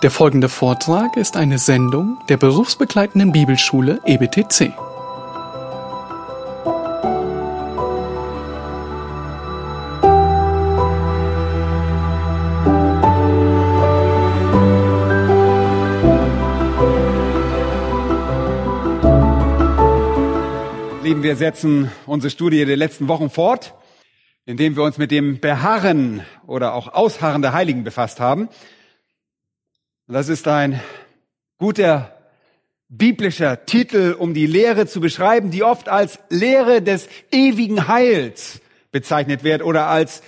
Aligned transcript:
Der 0.00 0.12
folgende 0.12 0.48
Vortrag 0.48 1.16
ist 1.16 1.36
eine 1.36 1.58
Sendung 1.58 2.18
der 2.28 2.36
berufsbegleitenden 2.36 3.32
Bibelschule 3.32 3.98
EBTC. 4.06 4.72
Lieben, 21.02 21.24
wir 21.24 21.34
setzen 21.34 21.90
unsere 22.06 22.30
Studie 22.30 22.64
der 22.64 22.76
letzten 22.76 23.08
Wochen 23.08 23.30
fort, 23.30 23.74
indem 24.46 24.76
wir 24.76 24.84
uns 24.84 24.96
mit 24.96 25.10
dem 25.10 25.40
Beharren 25.40 26.20
oder 26.46 26.74
auch 26.74 26.94
Ausharren 26.94 27.42
der 27.42 27.52
Heiligen 27.52 27.82
befasst 27.82 28.20
haben. 28.20 28.48
Und 30.08 30.14
das 30.14 30.30
ist 30.30 30.48
ein 30.48 30.80
guter 31.58 32.16
biblischer 32.88 33.66
Titel, 33.66 34.16
um 34.18 34.32
die 34.32 34.46
Lehre 34.46 34.86
zu 34.86 35.02
beschreiben, 35.02 35.50
die 35.50 35.62
oft 35.62 35.90
als 35.90 36.18
Lehre 36.30 36.80
des 36.80 37.10
ewigen 37.30 37.88
Heils 37.88 38.62
bezeichnet 38.90 39.44
wird 39.44 39.62
oder 39.62 39.88
als 39.88 40.22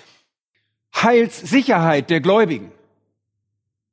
Heilssicherheit 0.94 2.10
der 2.10 2.20
Gläubigen. 2.20 2.72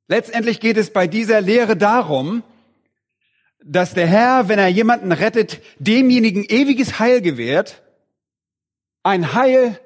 Letztendlich 0.08 0.60
geht 0.60 0.76
es 0.76 0.92
bei 0.92 1.06
dieser 1.06 1.40
Lehre 1.40 1.74
darum, 1.74 2.42
dass 3.64 3.94
der 3.94 4.06
Herr, 4.06 4.50
wenn 4.50 4.58
er 4.58 4.68
jemanden 4.68 5.10
rettet, 5.10 5.62
demjenigen 5.78 6.44
ewiges 6.44 6.98
Heil 6.98 7.22
gewährt, 7.22 7.82
ein 9.04 9.32
Heil, 9.32 9.80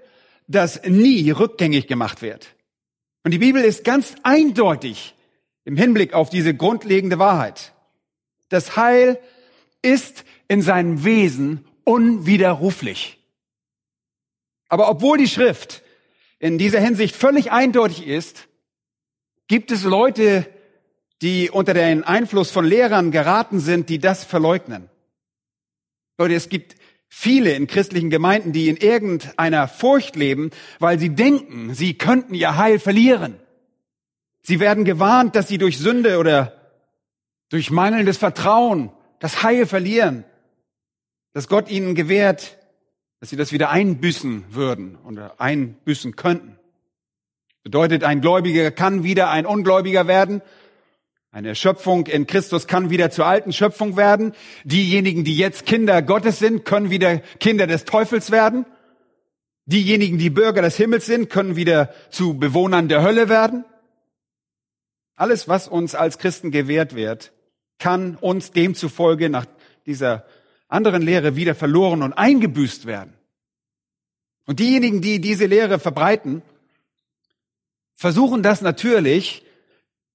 das 0.49 0.83
nie 0.83 1.31
rückgängig 1.31 1.87
gemacht 1.87 2.23
wird. 2.23 2.49
Und 3.23 3.31
die 3.31 3.39
Bibel 3.39 3.63
ist 3.63 3.85
ganz 3.85 4.17
eindeutig 4.25 5.15
im 5.65 5.77
Hinblick 5.77 6.15
auf 6.15 6.31
diese 6.31 6.55
grundlegende 6.55 7.19
Wahrheit. 7.19 7.73
Das 8.49 8.77
Heil 8.77 9.19
ist 9.81 10.25
in 10.49 10.63
seinem 10.63 11.05
Wesen 11.05 11.65
unwiderruflich. 11.85 13.19
Aber 14.69 14.89
obwohl 14.89 15.19
die 15.19 15.29
Schrift 15.29 15.83
in 16.39 16.59
dieser 16.59 16.81
Hinsicht 16.81 17.15
völlig 17.15 17.53
eindeutig 17.53 18.07
ist, 18.07 18.49
gibt 19.49 19.71
es 19.71 19.85
Leute, 19.85 20.49
die 21.21 21.51
unter 21.51 21.75
den 21.75 22.05
Einfluss 22.05 22.51
von 22.51 22.65
Lehrern 22.65 23.11
geraten 23.11 23.61
sind, 23.61 23.89
die 23.89 23.99
das 23.99 24.25
verleugnen. 24.25 24.89
Leute, 26.19 26.35
es 26.35 26.49
gibt 26.49 26.77
viele 27.09 27.53
in 27.53 27.67
christlichen 27.67 28.11
Gemeinden, 28.11 28.53
die 28.53 28.69
in 28.69 28.77
irgendeiner 28.77 29.69
Furcht 29.69 30.17
leben, 30.17 30.51
weil 30.79 30.99
sie 30.99 31.11
denken, 31.11 31.75
sie 31.75 31.95
könnten 31.95 32.35
ihr 32.35 32.57
Heil 32.57 32.79
verlieren. 32.79 33.37
Sie 34.43 34.61
werden 34.61 34.85
gewarnt, 34.85 35.37
dass 35.37 35.49
sie 35.49 35.59
durch 35.59 35.79
Sünde 35.79 36.19
oder 36.19 36.53
durch 37.49 37.71
mangelndes 37.71 38.19
Vertrauen 38.19 38.91
das 39.19 39.43
Heil 39.43 39.67
verlieren, 39.67 40.25
dass 41.33 41.49
Gott 41.49 41.71
ihnen 41.71 41.95
gewährt, 41.95 42.59
dass 43.21 43.31
sie 43.31 43.37
das 43.37 43.53
wieder 43.53 43.71
einbüßen 43.71 44.47
würden 44.51 44.97
oder 45.07 45.41
einbüßen 45.41 46.17
könnten. 46.17 46.59
Bedeutet, 47.63 48.03
ein 48.03 48.21
Gläubiger 48.21 48.71
kann 48.73 49.05
wieder 49.05 49.31
ein 49.31 49.47
Ungläubiger 49.47 50.09
werden 50.09 50.43
eine 51.35 51.55
Schöpfung 51.55 52.07
in 52.09 52.27
Christus 52.27 52.67
kann 52.67 52.91
wieder 52.91 53.11
zur 53.11 53.25
alten 53.25 53.55
Schöpfung 53.55 53.97
werden. 53.97 54.35
Diejenigen, 54.65 55.25
die 55.25 55.39
jetzt 55.39 55.65
Kinder 55.65 56.03
Gottes 56.03 56.39
sind, 56.39 56.67
können 56.67 56.91
wieder 56.91 57.21
Kinder 57.41 57.67
des 57.67 57.87
Teufels 57.87 58.31
werden. 58.31 58.67
Diejenigen, 59.65 60.19
die 60.19 60.29
Bürger 60.29 60.61
des 60.61 60.77
Himmels 60.77 61.07
sind, 61.07 61.31
können 61.31 61.57
wieder 61.57 61.89
zu 62.11 62.35
Bewohnern 62.35 62.89
der 62.89 63.03
Hölle 63.03 63.31
werden. 63.31 63.65
Alles, 65.15 65.49
was 65.49 65.69
uns 65.69 65.95
als 65.95 66.19
Christen 66.19 66.51
gewährt 66.51 66.95
wird, 66.95 67.33
kann 67.79 68.17
uns 68.17 68.51
demzufolge 68.53 69.29
nach 69.29 69.47
dieser 69.87 70.25
anderen 70.69 71.03
Lehre 71.03 71.37
wieder 71.37 71.55
verloren 71.55 72.03
und 72.03 72.13
eingebüßt 72.13 72.87
werden. 72.87 73.15
Und 74.47 74.59
diejenigen, 74.59 75.03
die 75.03 75.21
diese 75.21 75.47
Lehre 75.47 75.79
verbreiten, 75.79 76.43
versuchen 77.95 78.43
das 78.43 78.63
natürlich 78.63 79.45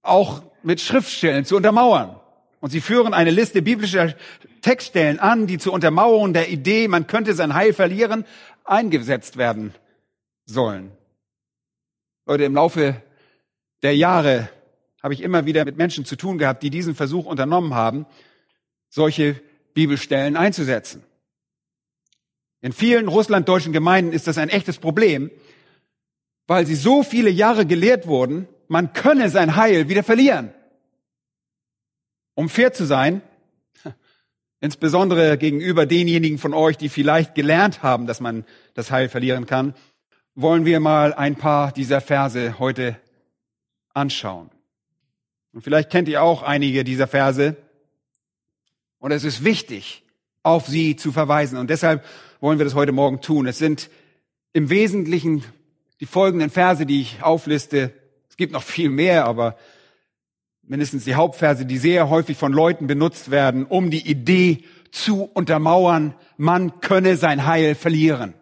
auch 0.01 0.41
mit 0.63 0.81
Schriftstellen 0.81 1.45
zu 1.45 1.55
untermauern. 1.55 2.19
Und 2.59 2.71
sie 2.71 2.81
führen 2.81 3.13
eine 3.13 3.31
Liste 3.31 3.61
biblischer 3.61 4.15
Textstellen 4.61 5.19
an, 5.19 5.47
die 5.47 5.59
zur 5.59 5.73
Untermauerung 5.73 6.33
der 6.33 6.49
Idee, 6.49 6.87
man 6.87 7.07
könnte 7.07 7.33
sein 7.35 7.53
Heil 7.53 7.73
verlieren, 7.73 8.25
eingesetzt 8.63 9.37
werden 9.37 9.73
sollen. 10.45 10.91
Leute, 12.25 12.43
im 12.45 12.55
Laufe 12.55 13.01
der 13.83 13.95
Jahre 13.95 14.49
habe 15.07 15.13
ich 15.13 15.21
immer 15.21 15.45
wieder 15.45 15.63
mit 15.63 15.77
Menschen 15.77 16.03
zu 16.03 16.17
tun 16.17 16.37
gehabt, 16.37 16.61
die 16.63 16.69
diesen 16.69 16.93
Versuch 16.93 17.25
unternommen 17.25 17.73
haben, 17.73 18.05
solche 18.89 19.39
Bibelstellen 19.73 20.35
einzusetzen. 20.35 21.01
In 22.59 22.73
vielen 22.73 23.07
russlanddeutschen 23.07 23.71
Gemeinden 23.71 24.11
ist 24.11 24.27
das 24.27 24.37
ein 24.37 24.49
echtes 24.49 24.79
Problem, 24.79 25.31
weil 26.45 26.65
sie 26.65 26.75
so 26.75 27.03
viele 27.03 27.29
Jahre 27.29 27.65
gelehrt 27.65 28.05
wurden, 28.05 28.49
man 28.67 28.91
könne 28.91 29.29
sein 29.29 29.55
Heil 29.55 29.87
wieder 29.87 30.03
verlieren. 30.03 30.53
Um 32.35 32.49
fair 32.49 32.73
zu 32.73 32.83
sein, 32.83 33.21
insbesondere 34.59 35.37
gegenüber 35.37 35.85
denjenigen 35.85 36.37
von 36.37 36.53
euch, 36.53 36.75
die 36.75 36.89
vielleicht 36.89 37.33
gelernt 37.33 37.81
haben, 37.81 38.07
dass 38.07 38.19
man 38.19 38.43
das 38.73 38.91
Heil 38.91 39.07
verlieren 39.07 39.45
kann, 39.45 39.73
wollen 40.35 40.65
wir 40.65 40.81
mal 40.81 41.13
ein 41.13 41.37
paar 41.37 41.71
dieser 41.71 42.01
Verse 42.01 42.59
heute 42.59 42.99
anschauen. 43.93 44.49
Und 45.57 45.63
vielleicht 45.63 45.89
kennt 45.89 46.07
ihr 46.07 46.21
auch 46.21 46.43
einige 46.43 46.83
dieser 46.83 47.07
Verse. 47.07 47.55
Und 48.99 49.09
es 49.09 49.23
ist 49.23 49.43
wichtig, 49.43 50.03
auf 50.43 50.67
sie 50.67 50.95
zu 50.95 51.11
verweisen. 51.11 51.57
Und 51.57 51.71
deshalb 51.71 52.05
wollen 52.39 52.59
wir 52.59 52.63
das 52.63 52.75
heute 52.75 52.91
Morgen 52.91 53.21
tun. 53.21 53.47
Es 53.47 53.57
sind 53.57 53.89
im 54.53 54.69
Wesentlichen 54.69 55.43
die 55.99 56.05
folgenden 56.05 56.51
Verse, 56.51 56.85
die 56.85 57.01
ich 57.01 57.23
aufliste, 57.23 57.91
es 58.29 58.37
gibt 58.37 58.53
noch 58.53 58.61
viel 58.61 58.91
mehr, 58.91 59.25
aber 59.25 59.57
mindestens 60.61 61.05
die 61.05 61.15
Hauptverse, 61.15 61.65
die 61.65 61.79
sehr 61.79 62.07
häufig 62.07 62.37
von 62.37 62.53
Leuten 62.53 62.85
benutzt 62.85 63.31
werden, 63.31 63.65
um 63.65 63.89
die 63.89 64.07
Idee 64.07 64.59
zu 64.91 65.23
untermauern, 65.23 66.13
man 66.37 66.81
könne 66.81 67.17
sein 67.17 67.47
Heil 67.47 67.73
verlieren. 67.73 68.35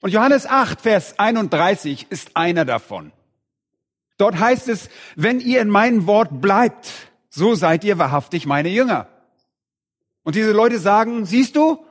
Und 0.00 0.14
Johannes 0.14 0.46
8, 0.46 0.80
Vers 0.80 1.18
31 1.18 2.06
ist 2.08 2.38
einer 2.38 2.64
davon. 2.64 3.12
Dort 4.22 4.38
heißt 4.38 4.68
es, 4.68 4.88
wenn 5.16 5.40
ihr 5.40 5.60
in 5.60 5.68
meinem 5.68 6.06
Wort 6.06 6.40
bleibt, 6.40 7.10
so 7.28 7.56
seid 7.56 7.82
ihr 7.82 7.98
wahrhaftig 7.98 8.46
meine 8.46 8.68
Jünger. 8.68 9.08
Und 10.22 10.36
diese 10.36 10.52
Leute 10.52 10.78
sagen, 10.78 11.26
siehst 11.26 11.56
du, 11.56 11.84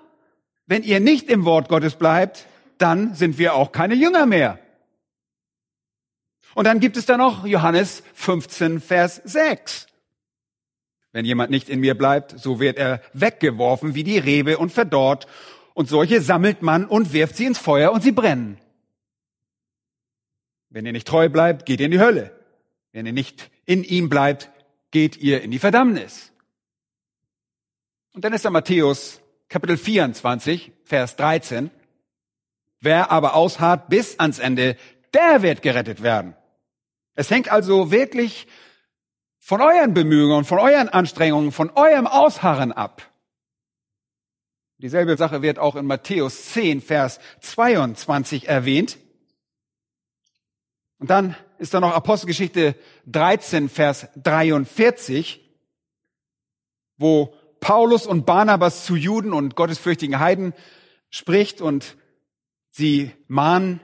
wenn 0.66 0.82
ihr 0.84 1.02
nicht 1.02 1.30
im 1.30 1.44
Wort 1.44 1.68
Gottes 1.68 1.96
bleibt, 1.96 2.46
dann 2.78 3.16
sind 3.16 3.38
wir 3.38 3.54
auch 3.54 3.74
keine 3.74 3.96
Jünger 3.96 4.26
mehr. 4.26 4.60
Und 6.54 6.68
dann 6.68 6.80
gibt 6.80 6.96
es 6.96 7.06
da 7.06 7.18
noch 7.18 7.46
Johannes 7.46 8.02
15, 8.14 8.80
Vers 8.80 9.20
6. 9.26 9.88
Wenn 11.12 11.26
jemand 11.26 11.52
nicht 11.52 11.68
in 11.68 11.82
mir 11.82 11.98
bleibt, 11.98 12.40
so 12.40 12.62
wird 12.62 12.78
er 12.78 13.02
weggeworfen 13.12 13.94
wie 13.94 14.06
die 14.06 14.20
Rebe 14.20 14.58
und 14.58 14.72
verdorrt. 14.72 15.28
Und 15.74 15.90
solche 15.90 16.22
sammelt 16.22 16.62
man 16.62 16.86
und 16.86 17.12
wirft 17.12 17.36
sie 17.36 17.46
ins 17.46 17.58
Feuer 17.58 17.92
und 17.92 18.04
sie 18.04 18.14
brennen. 18.14 18.58
Wenn 20.72 20.86
ihr 20.86 20.94
nicht 20.94 21.08
treu 21.08 21.30
bleibt, 21.30 21.66
geht 21.66 21.82
ihr 21.82 21.86
in 21.86 21.92
die 21.92 22.00
Hölle. 22.00 22.32
Wenn 22.94 23.06
ihr 23.06 23.14
nicht 23.14 23.52
in 23.66 23.84
ihm 23.84 24.10
bleibt, 24.10 24.50
geht 24.90 25.18
ihr 25.18 25.42
in 25.42 25.52
die 25.52 25.60
Verdammnis. 25.60 26.32
Und 28.14 28.24
dann 28.24 28.34
ist 28.34 28.46
da 28.46 28.50
Matthäus 28.50 29.22
Kapitel 29.50 29.78
24, 29.78 30.72
Vers 30.86 31.18
13. 31.18 31.72
Wer 32.80 33.12
aber 33.12 33.36
ausharrt 33.36 33.90
bis 33.90 34.18
ans 34.18 34.40
Ende, 34.40 34.78
der 35.14 35.42
wird 35.42 35.62
gerettet 35.62 36.04
werden. 36.04 36.36
Es 37.16 37.30
hängt 37.30 37.52
also 37.52 37.92
wirklich 37.92 38.48
von 39.40 39.60
euren 39.60 39.94
Bemühungen, 39.94 40.46
von 40.46 40.58
euren 40.58 40.88
Anstrengungen, 40.88 41.52
von 41.52 41.70
eurem 41.72 42.08
Ausharren 42.08 42.72
ab. 42.72 43.12
Dieselbe 44.78 45.18
Sache 45.18 45.42
wird 45.42 45.60
auch 45.60 45.76
in 45.76 45.86
Matthäus 45.86 46.46
10, 46.54 46.82
Vers 46.82 47.20
22 47.42 48.48
erwähnt. 48.48 48.98
Und 51.02 51.10
dann 51.10 51.36
ist 51.58 51.74
da 51.74 51.80
noch 51.80 51.96
Apostelgeschichte 51.96 52.76
13, 53.08 53.70
Vers 53.70 54.08
43, 54.22 55.42
wo 56.98 57.34
Paulus 57.60 58.06
und 58.06 58.28
Barnabas 58.28 58.86
zu 58.86 58.96
Juden 58.96 59.34
und 59.34 59.56
gottesfürchtigen 59.56 60.20
Heiden 60.20 60.54
spricht 61.10 61.60
und 61.60 61.98
sie 62.70 63.12
mahnen 63.28 63.80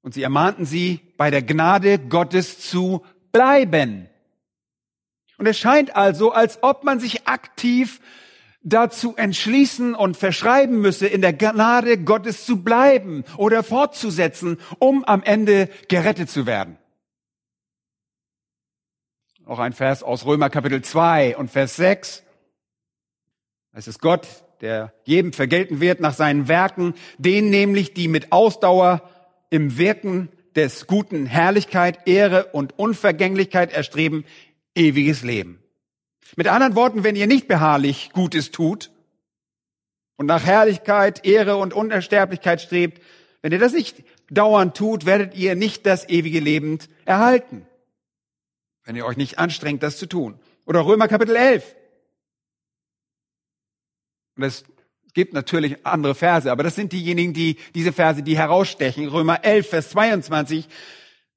und 0.00 0.14
sie 0.14 0.22
ermahnten 0.22 0.64
sie, 0.64 1.00
bei 1.18 1.30
der 1.30 1.42
Gnade 1.42 1.98
Gottes 1.98 2.58
zu 2.58 3.04
bleiben. 3.32 4.08
Und 5.36 5.44
es 5.44 5.58
scheint 5.58 5.94
also, 5.94 6.32
als 6.32 6.62
ob 6.62 6.84
man 6.84 7.00
sich 7.00 7.28
aktiv 7.28 8.00
dazu 8.66 9.14
entschließen 9.16 9.94
und 9.94 10.16
verschreiben 10.16 10.80
müsse, 10.80 11.06
in 11.06 11.22
der 11.22 11.32
Gnade 11.32 11.98
Gottes 12.02 12.44
zu 12.44 12.62
bleiben 12.62 13.24
oder 13.36 13.62
fortzusetzen, 13.62 14.58
um 14.78 15.04
am 15.04 15.22
Ende 15.22 15.70
gerettet 15.88 16.28
zu 16.28 16.46
werden. 16.46 16.76
Auch 19.46 19.60
ein 19.60 19.72
Vers 19.72 20.02
aus 20.02 20.26
Römer 20.26 20.50
Kapitel 20.50 20.82
2 20.82 21.36
und 21.36 21.50
Vers 21.50 21.76
6. 21.76 22.24
Es 23.72 23.86
ist 23.86 24.00
Gott, 24.00 24.26
der 24.60 24.92
jedem 25.04 25.32
vergelten 25.32 25.80
wird 25.80 26.00
nach 26.00 26.14
seinen 26.14 26.48
Werken, 26.48 26.94
denen 27.18 27.50
nämlich, 27.50 27.94
die 27.94 28.08
mit 28.08 28.32
Ausdauer 28.32 29.08
im 29.48 29.78
Wirken 29.78 30.28
des 30.56 30.88
Guten 30.88 31.26
Herrlichkeit, 31.26 32.08
Ehre 32.08 32.46
und 32.46 32.76
Unvergänglichkeit 32.76 33.72
erstreben, 33.72 34.24
ewiges 34.74 35.22
Leben. 35.22 35.62
Mit 36.34 36.48
anderen 36.48 36.74
Worten, 36.74 37.04
wenn 37.04 37.14
ihr 37.14 37.26
nicht 37.26 37.46
beharrlich 37.46 38.10
Gutes 38.12 38.50
tut 38.50 38.90
und 40.16 40.26
nach 40.26 40.44
Herrlichkeit, 40.44 41.24
Ehre 41.24 41.56
und 41.56 41.72
Unersterblichkeit 41.72 42.60
strebt, 42.60 43.00
wenn 43.42 43.52
ihr 43.52 43.58
das 43.58 43.72
nicht 43.72 44.02
dauernd 44.30 44.76
tut, 44.76 45.06
werdet 45.06 45.36
ihr 45.36 45.54
nicht 45.54 45.86
das 45.86 46.08
ewige 46.08 46.40
Leben 46.40 46.78
erhalten. 47.04 47.66
Wenn 48.84 48.96
ihr 48.96 49.06
euch 49.06 49.16
nicht 49.16 49.38
anstrengt, 49.38 49.82
das 49.82 49.98
zu 49.98 50.06
tun. 50.06 50.38
Oder 50.64 50.84
Römer 50.84 51.06
Kapitel 51.06 51.36
11. 51.36 51.76
Und 54.36 54.42
es 54.42 54.64
gibt 55.14 55.32
natürlich 55.32 55.86
andere 55.86 56.14
Verse, 56.14 56.50
aber 56.50 56.62
das 56.62 56.74
sind 56.74 56.92
diejenigen, 56.92 57.32
die 57.32 57.56
diese 57.74 57.92
Verse, 57.92 58.22
die 58.22 58.36
herausstechen. 58.36 59.08
Römer 59.08 59.44
11, 59.44 59.68
Vers 59.68 59.90
22 59.90 60.68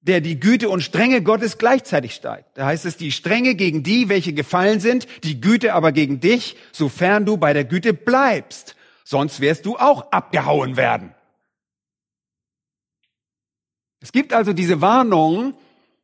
der 0.01 0.21
die 0.21 0.39
Güte 0.39 0.69
und 0.69 0.81
Strenge 0.81 1.21
Gottes 1.21 1.57
gleichzeitig 1.57 2.15
steigt. 2.15 2.57
Da 2.57 2.65
heißt 2.67 2.85
es, 2.85 2.97
die 2.97 3.11
Strenge 3.11 3.55
gegen 3.55 3.83
die, 3.83 4.09
welche 4.09 4.33
gefallen 4.33 4.79
sind, 4.79 5.07
die 5.23 5.41
Güte 5.41 5.73
aber 5.73 5.91
gegen 5.91 6.19
dich, 6.19 6.55
sofern 6.71 7.25
du 7.25 7.37
bei 7.37 7.53
der 7.53 7.65
Güte 7.65 7.93
bleibst. 7.93 8.75
Sonst 9.03 9.41
wirst 9.41 9.65
du 9.65 9.77
auch 9.77 10.11
abgehauen 10.11 10.77
werden. 10.77 11.13
Es 14.01 14.11
gibt 14.11 14.33
also 14.33 14.53
diese 14.53 14.81
Warnung, 14.81 15.55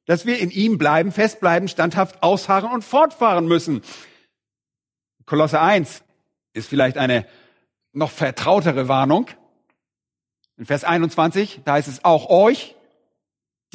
dass 0.05 0.25
wir 0.25 0.39
in 0.39 0.51
ihm 0.51 0.77
bleiben, 0.77 1.11
festbleiben, 1.11 1.67
standhaft 1.69 2.21
ausharren 2.21 2.71
und 2.71 2.83
fortfahren 2.83 3.47
müssen. 3.47 3.81
Kolosse 5.25 5.61
1 5.61 6.03
ist 6.53 6.69
vielleicht 6.69 6.97
eine 6.97 7.25
noch 7.93 8.11
vertrautere 8.11 8.87
Warnung. 8.87 9.27
In 10.57 10.65
Vers 10.65 10.83
21, 10.83 11.61
da 11.65 11.73
heißt 11.73 11.87
es 11.87 12.03
auch 12.03 12.29
euch, 12.29 12.75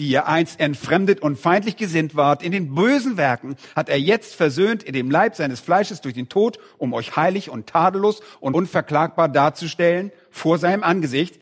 die 0.00 0.08
ihr 0.08 0.26
einst 0.26 0.60
entfremdet 0.60 1.20
und 1.20 1.38
feindlich 1.38 1.76
gesinnt 1.76 2.16
wart, 2.16 2.42
in 2.42 2.52
den 2.52 2.74
bösen 2.74 3.18
Werken, 3.18 3.56
hat 3.76 3.90
er 3.90 4.00
jetzt 4.00 4.34
versöhnt 4.34 4.82
in 4.82 4.94
dem 4.94 5.10
Leib 5.10 5.36
seines 5.36 5.60
Fleisches 5.60 6.00
durch 6.00 6.14
den 6.14 6.30
Tod, 6.30 6.58
um 6.78 6.94
euch 6.94 7.16
heilig 7.16 7.50
und 7.50 7.66
tadellos 7.66 8.22
und 8.40 8.54
unverklagbar 8.54 9.28
darzustellen 9.28 10.10
vor 10.30 10.56
seinem 10.56 10.84
Angesicht. 10.84 11.38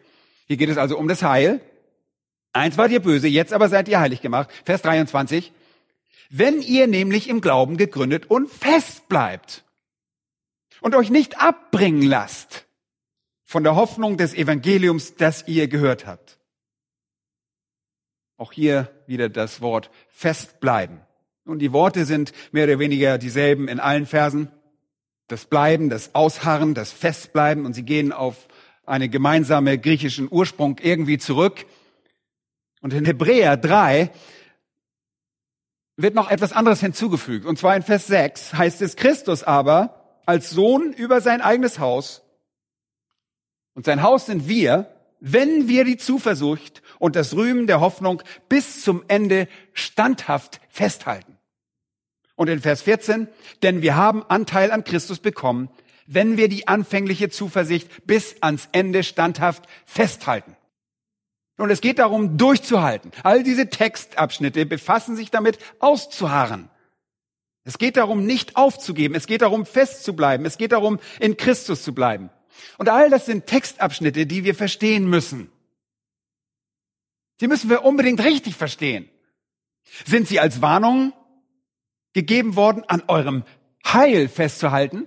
Hier 0.48 0.56
geht 0.56 0.70
es 0.70 0.76
also 0.76 0.98
um 0.98 1.06
das 1.06 1.22
Heil. 1.22 1.60
Eins 2.52 2.76
wart 2.76 2.90
ihr 2.90 2.98
böse, 2.98 3.28
jetzt 3.28 3.52
aber 3.52 3.68
seid 3.68 3.86
ihr 3.86 4.00
heilig 4.00 4.22
gemacht. 4.22 4.50
Vers 4.64 4.82
23. 4.82 5.52
Wenn 6.28 6.60
ihr 6.60 6.88
nämlich 6.88 7.28
im 7.28 7.40
Glauben 7.40 7.76
gegründet 7.76 8.28
und 8.28 8.50
fest 8.50 9.08
bleibt 9.08 9.62
und 10.80 10.96
euch 10.96 11.10
nicht 11.10 11.40
abbringen 11.40 12.02
lasst 12.02 12.66
von 13.44 13.62
der 13.62 13.76
Hoffnung 13.76 14.16
des 14.16 14.34
Evangeliums, 14.34 15.14
das 15.14 15.46
ihr 15.46 15.68
gehört 15.68 16.08
habt 16.08 16.37
auch 18.38 18.52
hier 18.52 18.88
wieder 19.06 19.28
das 19.28 19.60
Wort 19.60 19.90
festbleiben. 20.08 21.00
Und 21.44 21.58
die 21.58 21.72
Worte 21.72 22.06
sind 22.06 22.32
mehr 22.52 22.64
oder 22.64 22.78
weniger 22.78 23.18
dieselben 23.18 23.68
in 23.68 23.80
allen 23.80 24.06
Versen. 24.06 24.50
Das 25.26 25.44
Bleiben, 25.44 25.90
das 25.90 26.14
Ausharren, 26.14 26.74
das 26.74 26.92
Festbleiben 26.92 27.66
und 27.66 27.74
sie 27.74 27.82
gehen 27.82 28.12
auf 28.12 28.48
eine 28.86 29.10
gemeinsame 29.10 29.78
griechischen 29.78 30.28
Ursprung 30.30 30.78
irgendwie 30.80 31.18
zurück. 31.18 31.66
Und 32.80 32.94
in 32.94 33.04
Hebräer 33.04 33.56
3 33.56 34.10
wird 35.96 36.14
noch 36.14 36.30
etwas 36.30 36.52
anderes 36.52 36.80
hinzugefügt. 36.80 37.44
Und 37.44 37.58
zwar 37.58 37.76
in 37.76 37.82
Vers 37.82 38.06
6 38.06 38.54
heißt 38.54 38.80
es, 38.82 38.96
Christus 38.96 39.42
aber 39.42 40.20
als 40.24 40.50
Sohn 40.50 40.92
über 40.92 41.20
sein 41.20 41.40
eigenes 41.40 41.78
Haus. 41.78 42.22
Und 43.74 43.84
sein 43.84 44.02
Haus 44.02 44.26
sind 44.26 44.48
wir, 44.48 44.94
wenn 45.20 45.68
wir 45.68 45.84
die 45.84 45.96
Zuversicht 45.96 46.82
und 46.98 47.16
das 47.16 47.34
Rühmen 47.34 47.66
der 47.66 47.80
Hoffnung 47.80 48.22
bis 48.48 48.82
zum 48.82 49.04
Ende 49.08 49.48
standhaft 49.72 50.60
festhalten. 50.68 51.36
Und 52.36 52.48
in 52.48 52.60
Vers 52.60 52.82
14, 52.82 53.28
denn 53.62 53.82
wir 53.82 53.96
haben 53.96 54.22
Anteil 54.28 54.70
an 54.70 54.84
Christus 54.84 55.18
bekommen, 55.18 55.70
wenn 56.06 56.36
wir 56.36 56.48
die 56.48 56.68
anfängliche 56.68 57.28
Zuversicht 57.30 58.06
bis 58.06 58.36
ans 58.40 58.68
Ende 58.72 59.02
standhaft 59.02 59.64
festhalten. 59.84 60.56
Und 61.58 61.70
es 61.70 61.80
geht 61.80 61.98
darum, 61.98 62.38
durchzuhalten. 62.38 63.10
All 63.24 63.42
diese 63.42 63.68
Textabschnitte 63.68 64.64
befassen 64.64 65.16
sich 65.16 65.30
damit, 65.30 65.58
auszuharren. 65.80 66.70
Es 67.64 67.76
geht 67.76 67.96
darum, 67.96 68.24
nicht 68.24 68.56
aufzugeben. 68.56 69.14
Es 69.14 69.26
geht 69.26 69.42
darum, 69.42 69.66
festzubleiben. 69.66 70.46
Es 70.46 70.56
geht 70.56 70.72
darum, 70.72 71.00
in 71.20 71.36
Christus 71.36 71.82
zu 71.82 71.92
bleiben. 71.92 72.30
Und 72.78 72.88
all 72.88 73.10
das 73.10 73.26
sind 73.26 73.46
Textabschnitte, 73.46 74.26
die 74.26 74.44
wir 74.44 74.54
verstehen 74.54 75.08
müssen. 75.08 75.50
Sie 77.38 77.46
müssen 77.46 77.70
wir 77.70 77.84
unbedingt 77.84 78.22
richtig 78.22 78.56
verstehen. 78.56 79.08
Sind 80.04 80.28
sie 80.28 80.40
als 80.40 80.60
Warnung 80.60 81.12
gegeben 82.12 82.56
worden, 82.56 82.84
an 82.86 83.02
eurem 83.06 83.44
Heil 83.86 84.28
festzuhalten? 84.28 85.06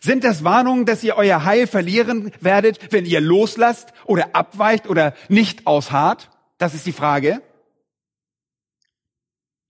Sind 0.00 0.24
das 0.24 0.44
Warnungen, 0.44 0.86
dass 0.86 1.04
ihr 1.04 1.16
euer 1.16 1.44
Heil 1.44 1.66
verlieren 1.66 2.32
werdet, 2.40 2.92
wenn 2.92 3.04
ihr 3.04 3.20
loslasst 3.20 3.92
oder 4.06 4.34
abweicht 4.34 4.88
oder 4.88 5.14
nicht 5.28 5.66
ausharrt? 5.66 6.30
Das 6.58 6.74
ist 6.74 6.86
die 6.86 6.92
Frage. 6.92 7.42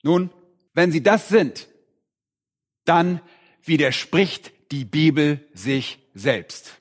Nun, 0.03 0.31
wenn 0.73 0.93
sie 0.93 1.03
das 1.03 1.29
sind, 1.29 1.69
dann 2.85 3.21
widerspricht 3.63 4.53
die 4.71 4.85
Bibel 4.85 5.49
sich 5.55 5.99
selbst. 6.15 6.73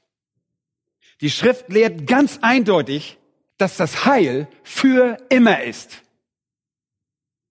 Die 1.21 1.31
Schrift 1.31 1.69
lehrt 1.69 2.07
ganz 2.07 2.39
eindeutig, 2.41 3.17
dass 3.57 3.77
das 3.77 4.05
Heil 4.05 4.47
für 4.63 5.17
immer 5.29 5.63
ist. 5.63 6.01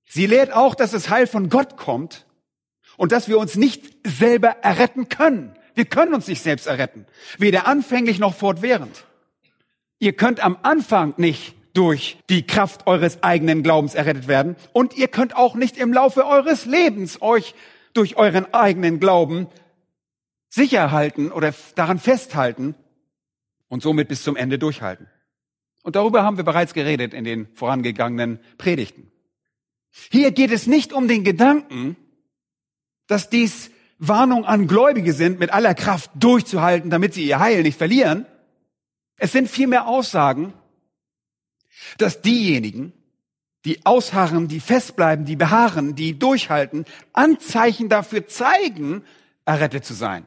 Sie 0.08 0.26
lehrt 0.26 0.52
auch, 0.52 0.74
dass 0.74 0.90
das 0.90 1.10
Heil 1.10 1.26
von 1.26 1.48
Gott 1.48 1.76
kommt 1.76 2.26
und 2.96 3.12
dass 3.12 3.28
wir 3.28 3.38
uns 3.38 3.56
nicht 3.56 3.84
selber 4.04 4.48
erretten 4.62 5.08
können. 5.08 5.56
Wir 5.74 5.86
können 5.86 6.12
uns 6.12 6.28
nicht 6.28 6.42
selbst 6.42 6.66
erretten, 6.66 7.06
weder 7.38 7.66
anfänglich 7.66 8.18
noch 8.18 8.34
fortwährend. 8.34 9.06
Ihr 9.98 10.12
könnt 10.12 10.40
am 10.40 10.58
Anfang 10.62 11.14
nicht 11.16 11.54
durch 11.72 12.18
die 12.28 12.46
Kraft 12.46 12.86
eures 12.86 13.22
eigenen 13.22 13.62
Glaubens 13.62 13.94
errettet 13.94 14.28
werden 14.28 14.56
und 14.74 14.94
ihr 14.96 15.08
könnt 15.08 15.34
auch 15.34 15.54
nicht 15.54 15.78
im 15.78 15.92
Laufe 15.92 16.26
eures 16.26 16.66
Lebens 16.66 17.22
euch 17.22 17.54
durch 17.94 18.16
euren 18.16 18.52
eigenen 18.52 19.00
Glauben 19.00 19.46
sicher 20.52 20.90
halten 20.90 21.32
oder 21.32 21.54
daran 21.74 21.98
festhalten 21.98 22.74
und 23.68 23.82
somit 23.82 24.08
bis 24.08 24.22
zum 24.22 24.36
Ende 24.36 24.58
durchhalten. 24.58 25.08
Und 25.82 25.96
darüber 25.96 26.22
haben 26.22 26.36
wir 26.36 26.44
bereits 26.44 26.74
geredet 26.74 27.14
in 27.14 27.24
den 27.24 27.48
vorangegangenen 27.54 28.38
Predigten. 28.58 29.10
Hier 30.10 30.30
geht 30.30 30.50
es 30.50 30.66
nicht 30.66 30.92
um 30.92 31.08
den 31.08 31.24
Gedanken, 31.24 31.96
dass 33.06 33.30
dies 33.30 33.70
Warnung 33.98 34.44
an 34.44 34.66
Gläubige 34.66 35.12
sind, 35.12 35.38
mit 35.38 35.52
aller 35.52 35.74
Kraft 35.74 36.10
durchzuhalten, 36.14 36.90
damit 36.90 37.14
sie 37.14 37.24
ihr 37.24 37.40
Heil 37.40 37.62
nicht 37.62 37.78
verlieren. 37.78 38.26
Es 39.16 39.32
sind 39.32 39.48
vielmehr 39.48 39.86
Aussagen, 39.86 40.52
dass 41.98 42.20
diejenigen, 42.20 42.92
die 43.64 43.86
ausharren, 43.86 44.48
die 44.48 44.60
festbleiben, 44.60 45.24
die 45.24 45.36
beharren, 45.36 45.94
die 45.94 46.18
durchhalten, 46.18 46.84
Anzeichen 47.12 47.88
dafür 47.88 48.26
zeigen, 48.26 49.04
errettet 49.44 49.84
zu 49.84 49.94
sein. 49.94 50.26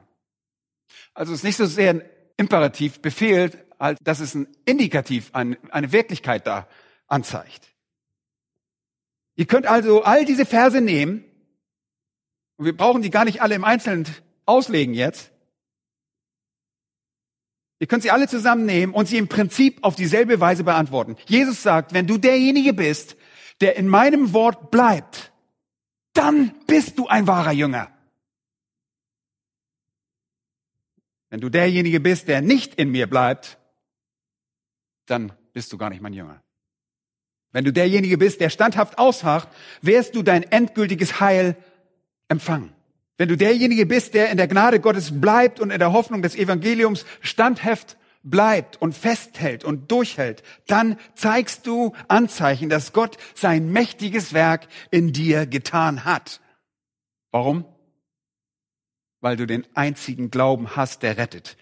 Also 1.15 1.33
es 1.33 1.39
ist 1.39 1.43
nicht 1.43 1.57
so 1.57 1.65
sehr 1.65 1.89
ein 1.89 2.03
Imperativ, 2.37 2.99
Befehl, 3.01 3.65
halt, 3.79 3.97
dass 4.03 4.19
es 4.19 4.35
ein 4.35 4.47
Indikativ, 4.65 5.29
eine, 5.33 5.57
eine 5.71 5.91
Wirklichkeit 5.91 6.45
da 6.45 6.67
anzeigt. 7.07 7.73
Ihr 9.35 9.45
könnt 9.45 9.65
also 9.65 10.03
all 10.03 10.25
diese 10.25 10.45
Verse 10.45 10.79
nehmen, 10.81 11.23
und 12.57 12.65
wir 12.65 12.75
brauchen 12.75 13.01
die 13.01 13.09
gar 13.09 13.25
nicht 13.25 13.41
alle 13.41 13.55
im 13.55 13.63
Einzelnen 13.63 14.05
auslegen 14.45 14.93
jetzt. 14.93 15.31
Ihr 17.79 17.87
könnt 17.87 18.03
sie 18.03 18.11
alle 18.11 18.29
zusammennehmen 18.29 18.95
und 18.95 19.07
sie 19.07 19.17
im 19.17 19.27
Prinzip 19.27 19.83
auf 19.83 19.95
dieselbe 19.95 20.39
Weise 20.39 20.63
beantworten. 20.63 21.17
Jesus 21.27 21.61
sagt, 21.61 21.93
wenn 21.93 22.07
du 22.07 22.17
derjenige 22.17 22.73
bist, 22.73 23.17
der 23.59 23.75
in 23.75 23.89
meinem 23.89 24.31
Wort 24.31 24.71
bleibt, 24.71 25.33
dann 26.13 26.53
bist 26.67 26.97
du 26.97 27.07
ein 27.07 27.27
wahrer 27.27 27.51
Jünger. 27.51 27.94
Wenn 31.35 31.41
du 31.41 31.49
derjenige 31.49 31.99
bist, 31.99 32.29
der 32.29 32.39
nicht 32.39 32.75
in 32.75 32.91
mir 32.91 33.07
bleibt, 33.07 33.57
dann 35.05 35.33
bist 35.51 35.73
du 35.73 35.77
gar 35.77 35.89
nicht 35.89 36.01
mein 36.01 36.13
Jünger. 36.13 36.41
Wenn 37.51 37.65
du 37.65 37.73
derjenige 37.73 38.17
bist, 38.17 38.39
der 38.39 38.49
standhaft 38.49 38.97
ausharrt, 38.97 39.49
wirst 39.81 40.15
du 40.15 40.23
dein 40.23 40.43
endgültiges 40.43 41.19
Heil 41.19 41.57
empfangen. 42.29 42.71
Wenn 43.17 43.27
du 43.27 43.35
derjenige 43.35 43.85
bist, 43.85 44.13
der 44.13 44.29
in 44.29 44.37
der 44.37 44.47
Gnade 44.47 44.79
Gottes 44.79 45.19
bleibt 45.19 45.59
und 45.59 45.71
in 45.71 45.79
der 45.79 45.91
Hoffnung 45.91 46.21
des 46.21 46.37
Evangeliums 46.37 47.05
standhaft 47.19 47.97
bleibt 48.23 48.81
und 48.81 48.95
festhält 48.95 49.65
und 49.65 49.91
durchhält, 49.91 50.41
dann 50.67 50.97
zeigst 51.15 51.67
du 51.67 51.91
Anzeichen, 52.07 52.69
dass 52.69 52.93
Gott 52.93 53.17
sein 53.33 53.73
mächtiges 53.73 54.31
Werk 54.31 54.69
in 54.89 55.11
dir 55.11 55.45
getan 55.47 56.05
hat. 56.05 56.39
Warum? 57.31 57.65
Weil 59.25 59.37
du 59.37 59.47
den 59.47 59.65
einzigen 59.73 60.29
Glauben 60.29 60.75
hast, 60.75 61.01
der 61.01 61.17
rettet. 61.17 61.57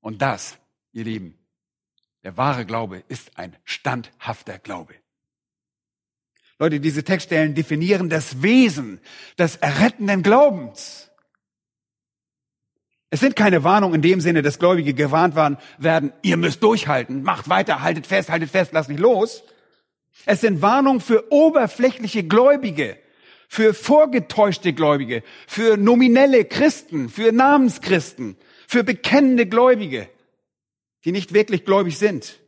Und 0.00 0.20
das, 0.20 0.58
ihr 0.92 1.04
Lieben, 1.04 1.38
der 2.22 2.36
wahre 2.36 2.66
Glaube 2.66 3.02
ist 3.08 3.38
ein 3.38 3.56
standhafter 3.64 4.58
Glaube. 4.58 4.92
Leute, 6.58 6.78
diese 6.78 7.02
Textstellen 7.02 7.54
definieren 7.54 8.10
das 8.10 8.42
Wesen 8.42 9.00
des 9.38 9.56
errettenden 9.56 10.22
Glaubens. 10.22 11.10
Es 13.08 13.20
sind 13.20 13.36
keine 13.36 13.64
Warnungen 13.64 13.94
in 13.94 14.02
dem 14.02 14.20
Sinne, 14.20 14.42
dass 14.42 14.58
Gläubige 14.58 14.92
gewarnt 14.92 15.36
werden, 15.78 16.12
ihr 16.20 16.36
müsst 16.36 16.62
durchhalten, 16.62 17.22
macht 17.22 17.48
weiter, 17.48 17.80
haltet 17.80 18.06
fest, 18.06 18.28
haltet 18.28 18.50
fest, 18.50 18.72
lasst 18.72 18.90
nicht 18.90 19.00
los. 19.00 19.42
Es 20.26 20.42
sind 20.42 20.60
Warnungen 20.60 21.00
für 21.00 21.32
oberflächliche 21.32 22.22
Gläubige, 22.22 22.98
für 23.52 23.74
vorgetäuschte 23.74 24.72
Gläubige, 24.72 25.24
für 25.48 25.76
nominelle 25.76 26.44
Christen, 26.44 27.08
für 27.08 27.32
Namenschristen, 27.32 28.36
für 28.68 28.84
bekennende 28.84 29.44
Gläubige, 29.44 30.08
die 31.04 31.10
nicht 31.10 31.34
wirklich 31.34 31.64
gläubig 31.64 31.98
sind. 31.98 32.38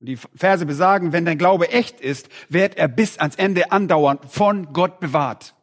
Die 0.00 0.16
Verse 0.16 0.64
besagen, 0.64 1.12
wenn 1.12 1.26
dein 1.26 1.36
Glaube 1.36 1.68
echt 1.68 2.00
ist, 2.00 2.30
wird 2.48 2.78
er 2.78 2.88
bis 2.88 3.18
ans 3.18 3.34
Ende 3.34 3.70
andauernd 3.70 4.24
von 4.30 4.72
Gott 4.72 5.00
bewahrt. 5.00 5.54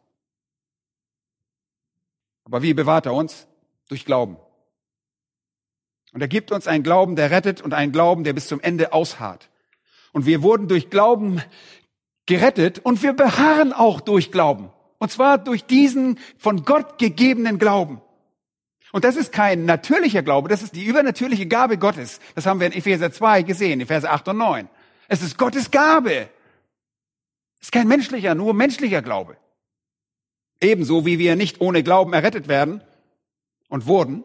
Aber 2.44 2.62
wie 2.62 2.76
bewahrt 2.76 3.08
er 3.08 3.16
uns? 3.16 3.48
Durch 3.90 4.06
Glauben. 4.06 4.38
Und 6.14 6.22
er 6.22 6.28
gibt 6.28 6.52
uns 6.52 6.68
einen 6.68 6.84
Glauben, 6.84 7.16
der 7.16 7.32
rettet 7.32 7.60
und 7.60 7.74
einen 7.74 7.92
Glauben, 7.92 8.24
der 8.24 8.34
bis 8.34 8.48
zum 8.48 8.62
Ende 8.62 8.94
ausharrt. 8.94 9.50
Und 10.12 10.28
wir 10.28 10.44
wurden 10.44 10.68
durch 10.68 10.92
Glauben 10.92 11.42
gerettet 12.26 12.80
und 12.80 13.04
wir 13.04 13.14
beharren 13.14 13.74
auch 13.74 14.02
durch 14.02 14.32
Glauben. 14.32 14.70
Und 14.98 15.12
zwar 15.12 15.38
durch 15.38 15.66
diesen 15.66 16.20
von 16.38 16.64
Gott 16.64 16.98
gegebenen 16.98 17.60
Glauben. 17.60 18.02
Und 18.92 19.04
das 19.04 19.18
ist 19.18 19.32
kein 19.32 19.66
natürlicher 19.66 20.24
Glaube, 20.24 20.48
das 20.48 20.64
ist 20.64 20.76
die 20.76 20.86
übernatürliche 20.86 21.48
Gabe 21.48 21.78
Gottes. 21.78 22.20
Das 22.34 22.46
haben 22.46 22.60
wir 22.60 22.68
in 22.68 22.74
Epheser 22.74 23.12
2 23.12 23.42
gesehen, 23.42 23.82
in 23.82 23.88
Verse 23.88 24.10
8 24.10 24.30
und 24.30 24.38
9. 24.38 24.70
Es 25.08 25.22
ist 25.22 25.38
Gottes 25.38 25.70
Gabe. 25.70 26.30
Es 27.60 27.68
ist 27.68 27.72
kein 27.72 27.88
menschlicher, 27.88 28.36
nur 28.36 28.54
menschlicher 28.54 29.02
Glaube. 29.02 29.38
Ebenso 30.62 31.06
wie 31.06 31.20
wir 31.20 31.36
nicht 31.36 31.60
ohne 31.60 31.84
Glauben 31.84 32.14
errettet 32.14 32.48
werden 32.48 32.82
und 33.68 33.86
wurden, 33.86 34.24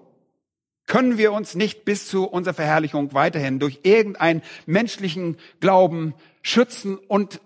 können 0.86 1.18
wir 1.18 1.32
uns 1.32 1.54
nicht 1.54 1.84
bis 1.84 2.08
zu 2.08 2.28
unserer 2.28 2.54
Verherrlichung 2.54 3.12
weiterhin 3.12 3.58
durch 3.58 3.80
irgendeinen 3.82 4.42
menschlichen 4.66 5.36
Glauben 5.60 6.14
schützen 6.42 6.96
und 6.96 7.40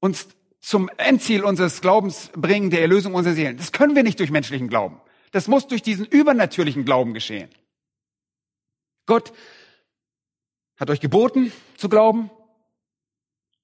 uns 0.00 0.28
zum 0.60 0.90
Endziel 0.96 1.44
unseres 1.44 1.80
Glaubens 1.80 2.30
bringen, 2.34 2.70
der 2.70 2.82
Erlösung 2.82 3.14
unserer 3.14 3.34
Seelen. 3.34 3.56
Das 3.56 3.72
können 3.72 3.94
wir 3.94 4.02
nicht 4.02 4.18
durch 4.18 4.30
menschlichen 4.30 4.68
Glauben. 4.68 5.00
Das 5.30 5.48
muss 5.48 5.66
durch 5.66 5.82
diesen 5.82 6.04
übernatürlichen 6.04 6.84
Glauben 6.84 7.14
geschehen. 7.14 7.48
Gott 9.06 9.32
hat 10.76 10.90
euch 10.90 11.00
geboten 11.00 11.52
zu 11.76 11.88
glauben. 11.88 12.30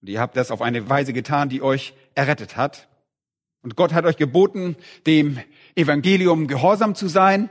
Und 0.00 0.08
ihr 0.08 0.20
habt 0.20 0.36
das 0.36 0.50
auf 0.50 0.62
eine 0.62 0.88
Weise 0.88 1.12
getan, 1.12 1.48
die 1.48 1.62
euch 1.62 1.94
errettet 2.14 2.56
hat. 2.56 2.88
Und 3.62 3.74
Gott 3.74 3.92
hat 3.92 4.04
euch 4.04 4.16
geboten, 4.16 4.76
dem 5.06 5.40
Evangelium 5.74 6.46
gehorsam 6.46 6.94
zu 6.94 7.08
sein, 7.08 7.50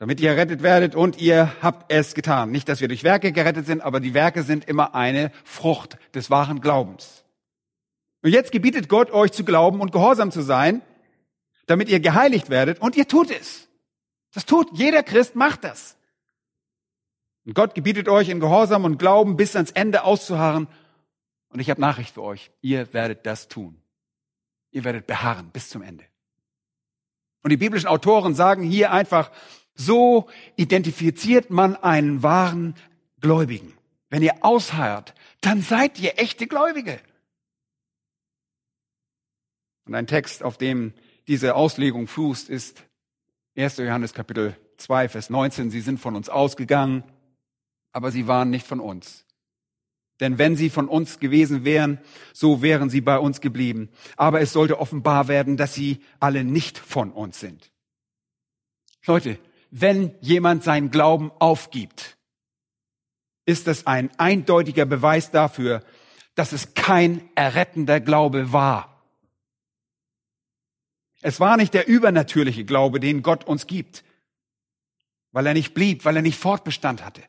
damit 0.00 0.20
ihr 0.20 0.30
errettet 0.30 0.64
werdet 0.64 0.96
und 0.96 1.20
ihr 1.20 1.52
habt 1.62 1.92
es 1.92 2.14
getan. 2.14 2.50
Nicht, 2.50 2.68
dass 2.68 2.80
wir 2.80 2.88
durch 2.88 3.04
Werke 3.04 3.30
gerettet 3.30 3.66
sind, 3.66 3.82
aber 3.82 4.00
die 4.00 4.14
Werke 4.14 4.42
sind 4.42 4.64
immer 4.64 4.96
eine 4.96 5.30
Frucht 5.44 5.96
des 6.12 6.28
wahren 6.28 6.60
Glaubens. 6.60 7.24
Und 8.22 8.30
jetzt 8.30 8.50
gebietet 8.50 8.88
Gott 8.88 9.12
euch 9.12 9.30
zu 9.30 9.44
glauben 9.44 9.80
und 9.80 9.92
gehorsam 9.92 10.32
zu 10.32 10.42
sein 10.42 10.82
damit 11.70 11.88
ihr 11.88 12.00
geheiligt 12.00 12.50
werdet 12.50 12.80
und 12.80 12.96
ihr 12.96 13.06
tut 13.06 13.30
es. 13.30 13.68
Das 14.34 14.44
tut 14.44 14.76
jeder 14.76 15.04
Christ 15.04 15.36
macht 15.36 15.62
das. 15.62 15.96
Und 17.46 17.54
Gott 17.54 17.76
gebietet 17.76 18.08
euch 18.08 18.28
in 18.28 18.40
Gehorsam 18.40 18.84
und 18.84 18.98
Glauben 18.98 19.36
bis 19.36 19.54
ans 19.54 19.70
Ende 19.70 20.02
auszuharren. 20.02 20.66
Und 21.50 21.60
ich 21.60 21.70
habe 21.70 21.80
Nachricht 21.80 22.14
für 22.14 22.22
euch. 22.22 22.50
Ihr 22.60 22.92
werdet 22.92 23.24
das 23.24 23.46
tun. 23.46 23.80
Ihr 24.72 24.82
werdet 24.82 25.06
beharren 25.06 25.50
bis 25.52 25.68
zum 25.68 25.82
Ende. 25.82 26.04
Und 27.44 27.50
die 27.50 27.56
biblischen 27.56 27.88
Autoren 27.88 28.34
sagen 28.34 28.64
hier 28.64 28.90
einfach, 28.90 29.30
so 29.80 30.28
identifiziert 30.56 31.50
man 31.50 31.74
einen 31.76 32.22
wahren 32.22 32.74
Gläubigen. 33.20 33.72
Wenn 34.10 34.22
ihr 34.22 34.44
ausharrt, 34.44 35.14
dann 35.40 35.62
seid 35.62 35.98
ihr 35.98 36.18
echte 36.18 36.46
Gläubige. 36.46 37.00
Und 39.86 39.94
ein 39.94 40.06
Text, 40.06 40.42
auf 40.42 40.58
dem 40.58 40.92
diese 41.28 41.54
Auslegung 41.54 42.06
fußt, 42.06 42.50
ist 42.50 42.84
1. 43.56 43.78
Johannes 43.78 44.12
Kapitel 44.12 44.56
2, 44.76 45.08
Vers 45.08 45.30
19. 45.30 45.70
Sie 45.70 45.80
sind 45.80 45.98
von 45.98 46.14
uns 46.14 46.28
ausgegangen, 46.28 47.04
aber 47.92 48.10
sie 48.10 48.26
waren 48.26 48.50
nicht 48.50 48.66
von 48.66 48.80
uns. 48.80 49.24
Denn 50.20 50.36
wenn 50.36 50.56
sie 50.56 50.68
von 50.68 50.88
uns 50.88 51.18
gewesen 51.18 51.64
wären, 51.64 51.98
so 52.34 52.60
wären 52.60 52.90
sie 52.90 53.00
bei 53.00 53.18
uns 53.18 53.40
geblieben. 53.40 53.88
Aber 54.16 54.42
es 54.42 54.52
sollte 54.52 54.78
offenbar 54.78 55.28
werden, 55.28 55.56
dass 55.56 55.74
sie 55.74 56.00
alle 56.18 56.44
nicht 56.44 56.78
von 56.78 57.10
uns 57.10 57.40
sind. 57.40 57.72
Leute, 59.06 59.38
wenn 59.70 60.14
jemand 60.20 60.64
seinen 60.64 60.90
Glauben 60.90 61.30
aufgibt, 61.38 62.16
ist 63.46 63.66
das 63.66 63.86
ein 63.86 64.10
eindeutiger 64.18 64.86
Beweis 64.86 65.30
dafür, 65.30 65.82
dass 66.34 66.52
es 66.52 66.74
kein 66.74 67.28
errettender 67.34 68.00
Glaube 68.00 68.52
war. 68.52 69.02
Es 71.22 71.40
war 71.40 71.56
nicht 71.56 71.74
der 71.74 71.86
übernatürliche 71.86 72.64
Glaube, 72.64 73.00
den 73.00 73.22
Gott 73.22 73.44
uns 73.44 73.66
gibt, 73.66 74.04
weil 75.32 75.46
er 75.46 75.54
nicht 75.54 75.74
blieb, 75.74 76.04
weil 76.04 76.16
er 76.16 76.22
nicht 76.22 76.38
Fortbestand 76.38 77.04
hatte, 77.04 77.22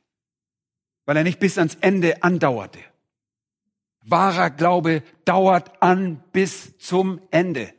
weil 1.05 1.17
er 1.17 1.24
nicht 1.24 1.39
bis 1.39 1.57
ans 1.57 1.75
Ende 1.81 2.24
andauerte. 2.24 2.79
Wahrer 4.03 4.50
Glaube 4.50 5.03
dauert 5.25 5.81
an 5.81 6.24
bis 6.31 6.77
zum 6.77 7.21
Ende. 7.31 7.74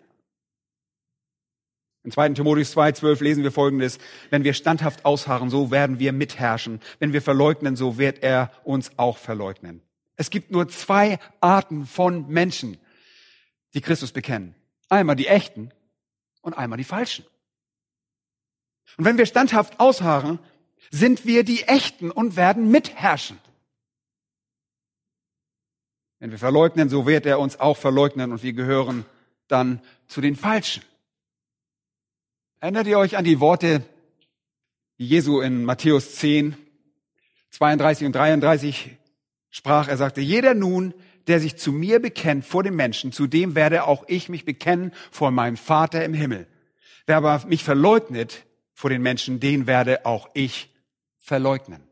In 2.04 2.10
2. 2.10 2.30
Timotheus 2.30 2.76
2,12 2.76 3.22
lesen 3.22 3.44
wir 3.44 3.52
Folgendes. 3.52 3.98
Wenn 4.30 4.42
wir 4.42 4.54
standhaft 4.54 5.04
ausharren, 5.04 5.50
so 5.50 5.70
werden 5.70 6.00
wir 6.00 6.12
mitherrschen. 6.12 6.80
Wenn 6.98 7.12
wir 7.12 7.22
verleugnen, 7.22 7.76
so 7.76 7.96
wird 7.96 8.22
er 8.22 8.50
uns 8.64 8.98
auch 8.98 9.18
verleugnen. 9.18 9.82
Es 10.16 10.30
gibt 10.30 10.50
nur 10.50 10.68
zwei 10.68 11.18
Arten 11.40 11.86
von 11.86 12.28
Menschen, 12.28 12.78
die 13.74 13.80
Christus 13.80 14.12
bekennen. 14.12 14.54
Einmal 14.88 15.16
die 15.16 15.28
echten 15.28 15.70
und 16.42 16.54
einmal 16.54 16.76
die 16.76 16.84
falschen. 16.84 17.24
Und 18.98 19.04
wenn 19.04 19.16
wir 19.16 19.26
standhaft 19.26 19.78
ausharren, 19.80 20.38
sind 20.90 21.24
wir 21.24 21.44
die 21.44 21.62
Echten 21.62 22.10
und 22.10 22.36
werden 22.36 22.70
mitherrschen. 22.70 23.38
Wenn 26.18 26.30
wir 26.30 26.38
verleugnen, 26.38 26.88
so 26.88 27.06
wird 27.06 27.26
er 27.26 27.38
uns 27.38 27.58
auch 27.58 27.76
verleugnen 27.76 28.32
und 28.32 28.42
wir 28.42 28.52
gehören 28.52 29.06
dann 29.48 29.80
zu 30.08 30.20
den 30.20 30.36
Falschen. 30.36 30.82
Erinnert 32.62 32.86
ihr 32.86 32.96
euch 32.96 33.16
an 33.16 33.24
die 33.24 33.40
Worte, 33.40 33.82
die 35.00 35.08
Jesu 35.08 35.40
in 35.40 35.64
Matthäus 35.64 36.14
10, 36.14 36.54
32 37.50 38.06
und 38.06 38.12
33 38.14 38.98
sprach? 39.50 39.88
Er 39.88 39.96
sagte, 39.96 40.20
jeder 40.20 40.54
nun, 40.54 40.94
der 41.26 41.40
sich 41.40 41.56
zu 41.56 41.72
mir 41.72 41.98
bekennt 41.98 42.44
vor 42.44 42.62
den 42.62 42.76
Menschen, 42.76 43.10
zu 43.10 43.26
dem 43.26 43.56
werde 43.56 43.82
auch 43.88 44.04
ich 44.06 44.28
mich 44.28 44.44
bekennen 44.44 44.92
vor 45.10 45.32
meinem 45.32 45.56
Vater 45.56 46.04
im 46.04 46.14
Himmel. 46.14 46.46
Wer 47.04 47.16
aber 47.16 47.44
mich 47.48 47.64
verleugnet 47.64 48.44
vor 48.74 48.90
den 48.90 49.02
Menschen, 49.02 49.40
den 49.40 49.66
werde 49.66 50.06
auch 50.06 50.30
ich 50.32 50.72
verleugnen. 51.18 51.82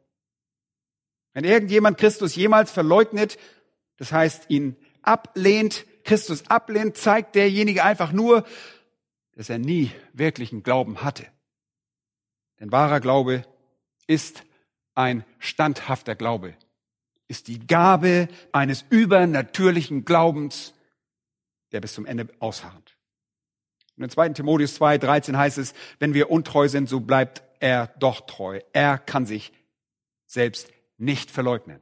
Wenn 1.32 1.42
irgendjemand 1.42 1.98
Christus 1.98 2.36
jemals 2.36 2.70
verleugnet, 2.70 3.38
das 3.96 4.12
heißt 4.12 4.44
ihn 4.50 4.76
ablehnt, 5.02 5.84
Christus 6.04 6.48
ablehnt, 6.48 6.96
zeigt 6.96 7.34
derjenige 7.34 7.82
einfach 7.82 8.12
nur, 8.12 8.44
dass 9.40 9.48
er 9.48 9.58
nie 9.58 9.90
wirklichen 10.12 10.62
Glauben 10.62 11.02
hatte. 11.02 11.26
Denn 12.58 12.70
wahrer 12.70 13.00
Glaube 13.00 13.46
ist 14.06 14.44
ein 14.94 15.24
standhafter 15.38 16.14
Glaube 16.14 16.54
ist 17.26 17.48
die 17.48 17.66
Gabe 17.66 18.28
eines 18.52 18.84
übernatürlichen 18.90 20.04
Glaubens, 20.04 20.74
der 21.72 21.80
bis 21.80 21.94
zum 21.94 22.04
Ende 22.04 22.28
ausharrt. 22.38 22.98
Und 23.96 24.04
in 24.04 24.10
2. 24.10 24.28
Timotheus 24.30 24.74
2, 24.74 24.98
13 24.98 25.38
heißt 25.38 25.56
es, 25.56 25.72
wenn 25.98 26.12
wir 26.12 26.30
untreu 26.30 26.68
sind, 26.68 26.90
so 26.90 27.00
bleibt 27.00 27.42
er 27.60 27.86
doch 27.98 28.26
treu. 28.26 28.60
Er 28.74 28.98
kann 28.98 29.24
sich 29.24 29.54
selbst 30.26 30.70
nicht 30.98 31.30
verleugnen. 31.30 31.80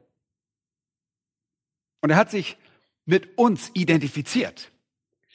Und 1.99 2.11
er 2.11 2.15
hat 2.15 2.31
sich 2.31 2.57
mit 3.03 3.37
uns 3.37 3.69
identifiziert. 3.73 4.71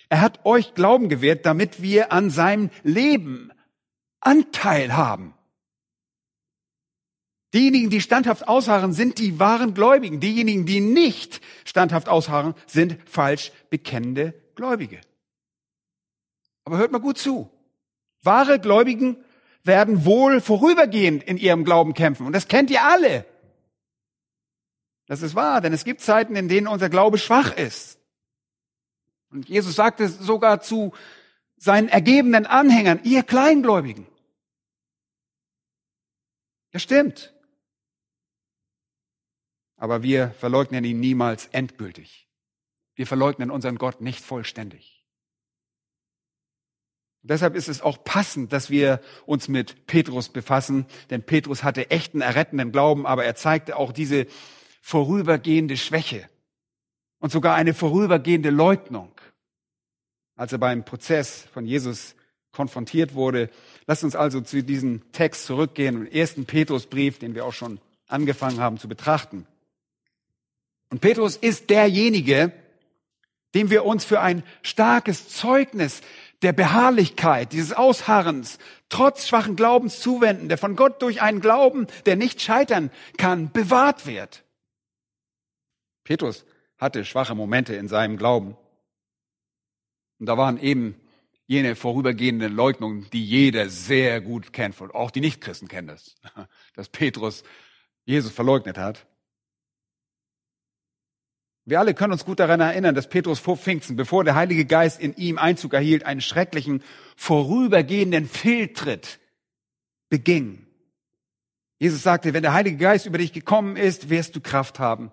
Er 0.09 0.21
hat 0.21 0.45
euch 0.45 0.75
Glauben 0.75 1.09
gewährt, 1.09 1.47
damit 1.47 1.83
wir 1.83 2.13
an 2.13 2.31
seinem 2.31 2.71
Leben 2.83 3.51
Anteil 4.21 4.97
haben. 4.97 5.35
Diejenigen, 7.53 7.89
die 7.89 8.01
standhaft 8.01 8.49
ausharren, 8.49 8.93
sind 8.93 9.19
die 9.19 9.39
wahren 9.39 9.75
Gläubigen. 9.75 10.19
Diejenigen, 10.19 10.67
die 10.67 10.81
nicht 10.81 11.41
standhaft 11.65 12.09
ausharren, 12.09 12.55
sind 12.67 12.99
falsch 13.09 13.53
bekennende 13.71 14.35
Gläubige. 14.57 15.01
Aber 16.65 16.79
hört 16.79 16.91
mal 16.91 16.99
gut 16.99 17.17
zu. 17.17 17.49
Wahre 18.23 18.59
Gläubigen 18.59 19.19
werden 19.63 20.05
wohl 20.05 20.41
vorübergehend 20.41 21.23
in 21.23 21.37
ihrem 21.37 21.65
Glauben 21.65 21.95
kämpfen. 21.95 22.27
Und 22.27 22.33
das 22.33 22.49
kennt 22.49 22.71
ihr 22.71 22.83
alle. 22.83 23.25
Das 25.07 25.23
ist 25.23 25.35
wahr, 25.35 25.61
denn 25.61 25.73
es 25.73 25.85
gibt 25.85 26.01
Zeiten, 26.01 26.35
in 26.35 26.49
denen 26.49 26.67
unser 26.67 26.89
Glaube 26.89 27.19
schwach 27.19 27.57
ist. 27.57 27.99
Und 29.35 29.49
Jesus 29.49 29.75
sagte 29.75 30.09
sogar 30.09 30.61
zu 30.61 30.93
seinen 31.57 31.89
ergebenen 31.89 32.47
Anhängern, 32.47 33.01
ihr 33.03 33.25
Kleingläubigen. 33.25 34.07
Das 36.71 36.83
stimmt. 36.83 37.35
Aber 39.77 40.05
wir 40.05 40.31
verleugnen 40.39 40.85
ihn 40.85 41.01
niemals 41.01 41.49
endgültig. 41.49 42.29
Wir 42.95 43.09
verleugnen 43.09 43.51
unseren 43.51 43.77
Gott 43.77 44.01
nicht 44.01 44.25
vollständig. 44.25 45.05
Und 47.23 47.31
deshalb 47.31 47.57
ist 47.57 47.69
es 47.69 47.83
auch 47.83 48.05
passend, 48.05 48.53
dass 48.53 48.71
wir 48.71 49.01
uns 49.27 49.49
mit 49.49 49.87
Petrus 49.89 50.29
befassen, 50.29 50.87
denn 51.11 51.25
Petrus 51.25 51.65
hatte 51.65 51.91
echten 51.91 52.21
errettenden 52.21 52.71
Glauben, 52.71 53.05
aber 53.05 53.25
er 53.25 53.35
zeigte 53.35 53.77
auch 53.77 53.91
diese 53.91 54.27
vorübergehende 54.81 55.77
Schwäche 55.77 56.29
und 57.19 57.33
sogar 57.33 57.57
eine 57.57 57.75
vorübergehende 57.75 58.51
Leugnung. 58.51 59.14
Als 60.37 60.53
er 60.53 60.59
beim 60.59 60.85
Prozess 60.85 61.47
von 61.53 61.67
Jesus 61.67 62.15
konfrontiert 62.55 63.15
wurde. 63.15 63.51
Lasst 63.87 64.05
uns 64.05 64.17
also 64.17 64.41
zu 64.41 64.63
diesem 64.63 65.03
Text 65.13 65.45
zurückgehen, 65.45 66.07
im 66.07 66.07
ersten 66.07 66.47
Petrusbrief, 66.47 67.19
den 67.19 67.35
wir 67.35 67.45
auch 67.45 67.53
schon 67.53 67.81
angefangen 68.07 68.61
haben 68.61 68.79
zu 68.79 68.89
betrachten. 68.89 69.47
Und 70.91 71.01
Petrus 71.01 71.37
ist 71.37 71.69
derjenige, 71.71 72.53
dem 73.55 73.71
wir 73.71 73.85
uns 73.85 74.05
für 74.05 74.21
ein 74.21 74.43
starkes 74.63 75.29
Zeugnis 75.29 76.01
der 76.43 76.53
Beharrlichkeit, 76.53 77.53
dieses 77.53 77.73
Ausharrens, 77.73 78.59
trotz 78.89 79.27
schwachen 79.27 79.57
Glaubens 79.57 80.01
zuwenden, 80.01 80.49
der 80.49 80.59
von 80.59 80.77
Gott 80.77 81.03
durch 81.03 81.23
einen 81.23 81.41
Glauben, 81.41 81.87
der 82.07 82.17
nicht 82.17 82.41
scheitern 82.41 82.91
kann, 83.17 83.51
bewahrt 83.51 84.07
wird. 84.07 84.45
Petrus 86.05 86.45
hatte 86.79 87.05
schwache 87.05 87.35
Momente 87.35 87.75
in 87.75 87.89
seinem 87.89 88.19
Glauben. 88.19 88.57
Und 90.19 90.27
da 90.27 90.37
waren 90.37 90.59
eben 90.59 90.95
jene 91.47 91.77
vorübergehenden 91.77 92.55
Leugnungen, 92.55 93.07
die 93.13 93.25
jeder 93.25 93.69
sehr 93.69 94.21
gut 94.21 94.53
kennt, 94.53 94.81
auch 94.81 95.11
die 95.11 95.21
Nichtchristen 95.21 95.69
kennen 95.69 95.89
das, 95.89 96.15
dass 96.75 96.89
Petrus 96.89 97.43
Jesus 98.05 98.33
verleugnet 98.33 98.79
hat. 98.79 99.07
Wir 101.67 101.81
alle 101.81 101.95
können 101.95 102.13
uns 102.13 102.27
gut 102.27 102.41
daran 102.41 102.61
erinnern, 102.61 102.95
dass 102.95 103.09
Petrus 103.09 103.39
vor 103.39 103.57
Pfingsten, 103.57 103.97
bevor 103.97 104.23
der 104.23 104.35
Heilige 104.35 104.67
Geist 104.67 105.01
in 105.01 105.15
ihm 105.17 105.39
Einzug 105.39 105.73
erhielt, 105.73 106.05
einen 106.05 106.21
schrecklichen, 106.21 106.83
vorübergehenden 107.17 108.29
Fehltritt 108.29 109.19
beging. 110.11 110.67
Jesus 111.79 112.03
sagte, 112.03 112.35
wenn 112.35 112.43
der 112.43 112.53
Heilige 112.53 112.77
Geist 112.77 113.07
über 113.07 113.19
dich 113.19 113.33
gekommen 113.33 113.77
ist, 113.77 114.11
wirst 114.11 114.37
du 114.37 114.41
Kraft 114.41 114.79
haben. 114.79 115.11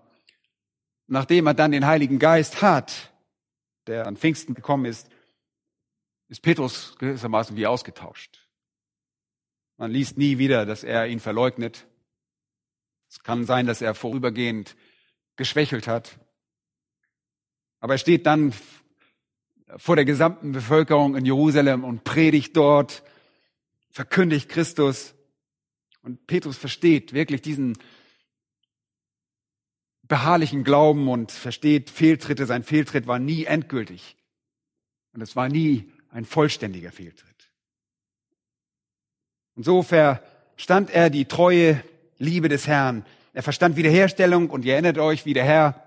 Nachdem 1.08 1.48
er 1.48 1.54
dann 1.54 1.72
den 1.72 1.88
Heiligen 1.88 2.20
Geist 2.20 2.62
hat, 2.62 3.11
der 3.92 4.08
an 4.08 4.16
Pfingsten 4.16 4.54
gekommen 4.54 4.86
ist, 4.86 5.10
ist 6.30 6.42
Petrus 6.42 6.96
gewissermaßen 6.98 7.58
wie 7.58 7.68
ausgetauscht. 7.68 8.48
Man 9.78 9.92
liest 9.92 10.18
nie 10.18 10.38
wieder, 10.38 10.66
dass 10.66 10.84
er 10.84 11.08
ihn 11.08 11.20
verleugnet. 11.20 11.86
Es 13.10 13.22
kann 13.22 13.46
sein, 13.46 13.66
dass 13.66 13.82
er 13.82 13.94
vorübergehend 13.94 14.76
geschwächelt 15.36 15.88
hat. 15.88 16.18
Aber 17.82 17.96
er 17.96 17.98
steht 17.98 18.26
dann 18.26 18.54
vor 19.76 19.96
der 19.96 20.06
gesamten 20.06 20.54
Bevölkerung 20.54 21.16
in 21.16 21.26
Jerusalem 21.26 21.84
und 21.84 22.04
predigt 22.04 22.56
dort, 22.56 23.04
verkündigt 23.90 24.48
Christus. 24.48 25.16
Und 26.02 26.28
Petrus 26.28 26.58
versteht 26.58 27.12
wirklich 27.12 27.42
diesen 27.42 27.78
beharrlichen 30.12 30.66
Glauben 30.66 31.08
und 31.08 31.32
versteht 31.32 31.90
Fehltritte. 31.90 32.46
Sein 32.46 32.64
Fehltritt 32.64 33.08
war 33.08 33.18
nie 33.18 33.46
endgültig. 33.46 34.18
Und 35.14 35.22
es 35.22 35.38
war 35.38 35.48
nie 35.48 35.90
ein 36.10 36.26
vollständiger 36.26 36.92
Fehltritt. 36.92 37.50
Und 39.56 39.64
so 39.64 39.84
verstand 39.84 40.90
er 40.90 41.10
die 41.10 41.24
treue 41.24 41.82
Liebe 42.18 42.50
des 42.50 42.68
Herrn. 42.68 43.06
Er 43.32 43.42
verstand 43.42 43.78
Wiederherstellung 43.78 44.50
und 44.50 44.66
ihr 44.66 44.74
erinnert 44.74 44.98
euch, 44.98 45.26
wie 45.26 45.34
der 45.34 45.46
Herr 45.46 45.82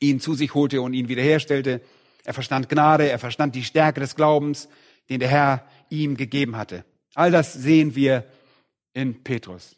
ihn 0.00 0.20
zu 0.20 0.34
sich 0.34 0.52
holte 0.52 0.82
und 0.82 0.92
ihn 0.92 1.08
wiederherstellte. 1.08 1.80
Er 2.24 2.34
verstand 2.34 2.68
Gnade, 2.68 3.08
er 3.08 3.18
verstand 3.18 3.54
die 3.54 3.64
Stärke 3.64 4.00
des 4.00 4.16
Glaubens, 4.16 4.68
den 5.08 5.20
der 5.20 5.30
Herr 5.30 5.66
ihm 5.88 6.18
gegeben 6.18 6.56
hatte. 6.56 6.84
All 7.14 7.30
das 7.30 7.54
sehen 7.54 7.94
wir 7.94 8.26
in 8.92 9.24
Petrus. 9.24 9.76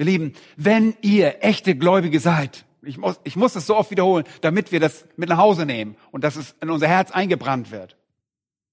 Ihr 0.00 0.06
Lieben, 0.06 0.32
wenn 0.56 0.96
ihr 1.02 1.44
echte 1.44 1.74
Gläubige 1.74 2.20
seid, 2.20 2.64
ich 2.80 2.96
muss, 2.96 3.20
ich 3.22 3.36
muss 3.36 3.52
das 3.52 3.66
so 3.66 3.76
oft 3.76 3.90
wiederholen, 3.90 4.24
damit 4.40 4.72
wir 4.72 4.80
das 4.80 5.04
mit 5.16 5.28
nach 5.28 5.36
Hause 5.36 5.66
nehmen 5.66 5.94
und 6.10 6.24
dass 6.24 6.36
es 6.36 6.54
in 6.62 6.70
unser 6.70 6.88
Herz 6.88 7.10
eingebrannt 7.10 7.70
wird. 7.70 7.98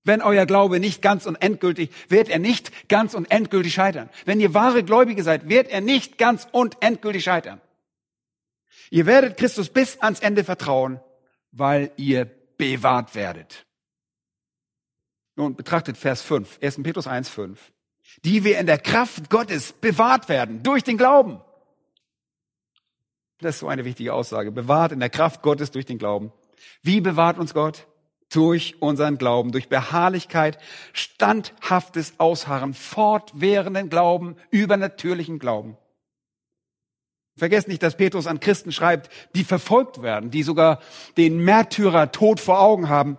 Wenn 0.05 0.21
euer 0.21 0.45
Glaube 0.45 0.79
nicht 0.79 1.01
ganz 1.01 1.25
und 1.25 1.35
endgültig, 1.35 1.89
wird 2.07 2.29
er 2.29 2.39
nicht 2.39 2.87
ganz 2.87 3.13
und 3.13 3.29
endgültig 3.29 3.73
scheitern. 3.73 4.09
Wenn 4.23 4.39
ihr 4.39 4.53
wahre 4.53 4.85
Gläubige 4.85 5.21
seid, 5.21 5.49
wird 5.49 5.67
er 5.67 5.81
nicht 5.81 6.17
ganz 6.17 6.47
und 6.49 6.77
endgültig 6.79 7.25
scheitern. 7.25 7.59
Ihr 8.89 9.05
werdet 9.05 9.35
Christus 9.35 9.67
bis 9.67 9.99
ans 9.99 10.21
Ende 10.21 10.45
vertrauen, 10.45 11.01
weil 11.51 11.91
ihr 11.97 12.23
bewahrt 12.57 13.15
werdet. 13.15 13.65
Nun 15.35 15.57
betrachtet 15.57 15.97
Vers 15.97 16.21
5, 16.21 16.59
1. 16.61 16.83
Petrus 16.83 17.05
1, 17.05 17.27
5. 17.27 17.73
Die 18.25 18.43
wir 18.43 18.59
in 18.59 18.65
der 18.65 18.79
Kraft 18.79 19.29
Gottes 19.29 19.73
bewahrt 19.73 20.29
werden 20.29 20.63
durch 20.63 20.83
den 20.83 20.97
Glauben. 20.97 21.41
Das 23.39 23.55
ist 23.55 23.59
so 23.59 23.67
eine 23.67 23.85
wichtige 23.85 24.13
Aussage. 24.13 24.51
Bewahrt 24.51 24.91
in 24.91 24.99
der 24.99 25.09
Kraft 25.09 25.41
Gottes 25.41 25.71
durch 25.71 25.85
den 25.85 25.99
Glauben. 25.99 26.31
Wie 26.81 27.01
bewahrt 27.01 27.37
uns 27.37 27.53
Gott? 27.53 27.87
durch 28.29 28.81
unseren 28.81 29.17
Glauben, 29.17 29.51
durch 29.51 29.69
Beharrlichkeit, 29.69 30.57
standhaftes 30.93 32.19
Ausharren, 32.19 32.73
fortwährenden 32.73 33.89
Glauben, 33.89 34.35
übernatürlichen 34.51 35.39
Glauben. 35.39 35.77
Vergesst 37.37 37.67
nicht, 37.67 37.83
dass 37.83 37.97
Petrus 37.97 38.25
an 38.25 38.39
Christen 38.39 38.71
schreibt, 38.71 39.09
die 39.35 39.43
verfolgt 39.43 40.01
werden, 40.01 40.31
die 40.31 40.43
sogar 40.43 40.79
den 41.17 41.37
Märtyrer 41.37 42.11
tot 42.11 42.39
vor 42.39 42.59
Augen 42.59 42.89
haben. 42.89 43.17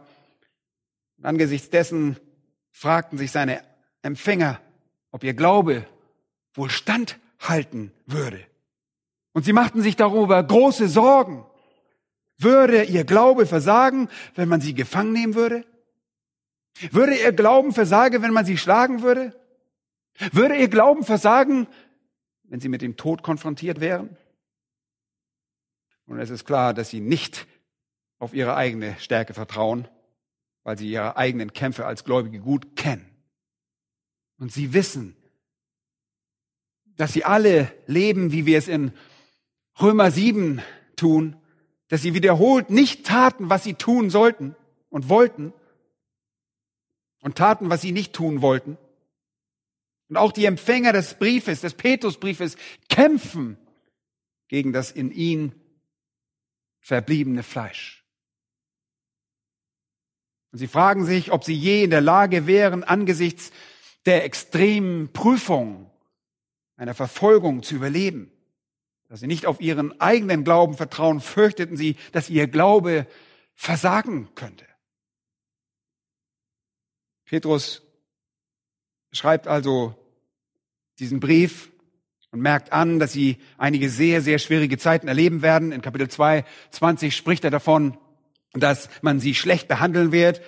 Angesichts 1.23 1.71
dessen 1.71 2.19
fragten 2.73 3.17
sich 3.17 3.31
seine 3.31 3.63
Empfänger, 4.03 4.61
ob 5.11 5.25
ihr 5.25 5.35
Glaube 5.35 5.87
wohl 6.55 6.71
standhalten 6.71 7.92
würde. 8.07 8.44
Und 9.33 9.44
sie 9.44 9.53
machten 9.53 9.83
sich 9.83 9.97
darüber 9.97 10.42
große 10.42 10.88
Sorgen. 10.88 11.44
Würde 12.38 12.85
ihr 12.85 13.05
Glaube 13.05 13.47
versagen, 13.47 14.09
wenn 14.35 14.49
man 14.49 14.61
sie 14.61 14.75
gefangen 14.75 15.12
nehmen 15.12 15.35
würde? 15.35 15.64
Würde 16.92 17.16
ihr 17.16 17.33
Glauben 17.33 17.73
versagen, 17.73 18.23
wenn 18.23 18.33
man 18.33 18.44
sie 18.44 18.57
schlagen 18.57 19.03
würde? 19.03 19.35
Würde 20.33 20.57
ihr 20.57 20.68
Glauben 20.68 21.05
versagen, 21.05 21.66
wenn 22.44 22.61
sie 22.61 22.68
mit 22.68 22.83
dem 22.83 22.97
Tod 22.97 23.23
konfrontiert 23.23 23.81
wären? 23.81 24.16
Und 26.07 26.18
es 26.18 26.31
ist 26.31 26.44
klar, 26.44 26.75
dass 26.75 26.90
sie 26.90 27.01
nicht 27.01 27.47
auf 28.18 28.35
ihre 28.35 28.57
eigene 28.57 28.97
Stärke 28.99 29.35
vertrauen, 29.35 29.87
weil 30.64 30.79
sie 30.79 30.90
ihre 30.90 31.16
eigenen 31.16 31.53
Kämpfe 31.53 31.87
als 31.87 32.05
Gläubige 32.05 32.40
gut 32.40 32.77
kennen. 32.77 33.08
Und 34.38 34.53
sie 34.53 34.72
wissen, 34.72 35.16
dass 36.96 37.12
sie 37.12 37.24
alle 37.24 37.72
leben, 37.87 38.33
wie 38.33 38.46
wir 38.46 38.59
es 38.59 38.68
in 38.68 38.92
Römer 39.81 40.11
7 40.11 40.62
tun, 40.96 41.37
dass 41.88 42.03
sie 42.03 42.14
wiederholt 42.14 42.70
nicht 42.70 43.07
taten, 43.07 43.51
was 43.51 43.64
sie 43.64 43.74
tun 43.74 44.11
sollten 44.11 44.55
und 44.90 45.09
wollten 45.09 45.53
und 47.20 47.37
taten, 47.37 47.70
was 47.70 47.81
sie 47.81 47.92
nicht 47.92 48.12
tun 48.12 48.42
wollten. 48.42 48.77
Und 50.09 50.16
auch 50.16 50.33
die 50.33 50.46
Empfänger 50.46 50.92
des 50.92 51.14
Briefes, 51.14 51.61
des 51.61 51.74
Petrusbriefes, 51.74 52.57
kämpfen 52.88 53.59
gegen 54.48 54.72
das 54.72 54.90
in 54.90 55.12
ihnen 55.12 55.55
verbliebene 56.81 57.42
Fleisch. 57.42 58.05
Und 60.51 60.59
sie 60.59 60.66
fragen 60.66 61.05
sich, 61.05 61.31
ob 61.31 61.44
sie 61.44 61.55
je 61.55 61.85
in 61.85 61.90
der 61.90 62.01
Lage 62.01 62.46
wären, 62.46 62.83
angesichts 62.83 63.53
der 64.09 64.25
extremen 64.25 65.12
Prüfung 65.12 65.88
einer 66.77 66.94
Verfolgung 66.94 67.62
zu 67.62 67.77
überleben 67.77 68.33
dass 69.09 69.21
sie 69.21 69.27
nicht 69.27 69.47
auf 69.47 69.61
ihren 69.61 69.99
eigenen 70.01 70.44
Glauben 70.44 70.75
vertrauen, 70.75 71.21
fürchteten 71.21 71.77
sie, 71.77 71.97
dass 72.12 72.29
ihr 72.29 72.47
Glaube 72.47 73.07
versagen 73.55 74.29
könnte. 74.35 74.66
Petrus 77.25 77.83
schreibt 79.12 79.47
also 79.47 79.94
diesen 80.99 81.21
Brief 81.21 81.71
und 82.31 82.40
merkt 82.40 82.73
an, 82.73 82.99
dass 82.99 83.12
sie 83.12 83.38
einige 83.57 83.88
sehr, 83.88 84.21
sehr 84.21 84.38
schwierige 84.38 84.77
Zeiten 84.77 85.09
erleben 85.09 85.40
werden. 85.40 85.73
In 85.73 85.81
Kapitel 85.81 86.09
2, 86.09 86.44
20 86.71 87.16
spricht 87.16 87.44
er 87.44 87.51
davon, 87.51 87.97
dass 88.53 88.90
man 89.01 89.21
sie 89.21 89.35
schlecht 89.35 89.68
behandeln 89.68 90.12
wird 90.12 90.42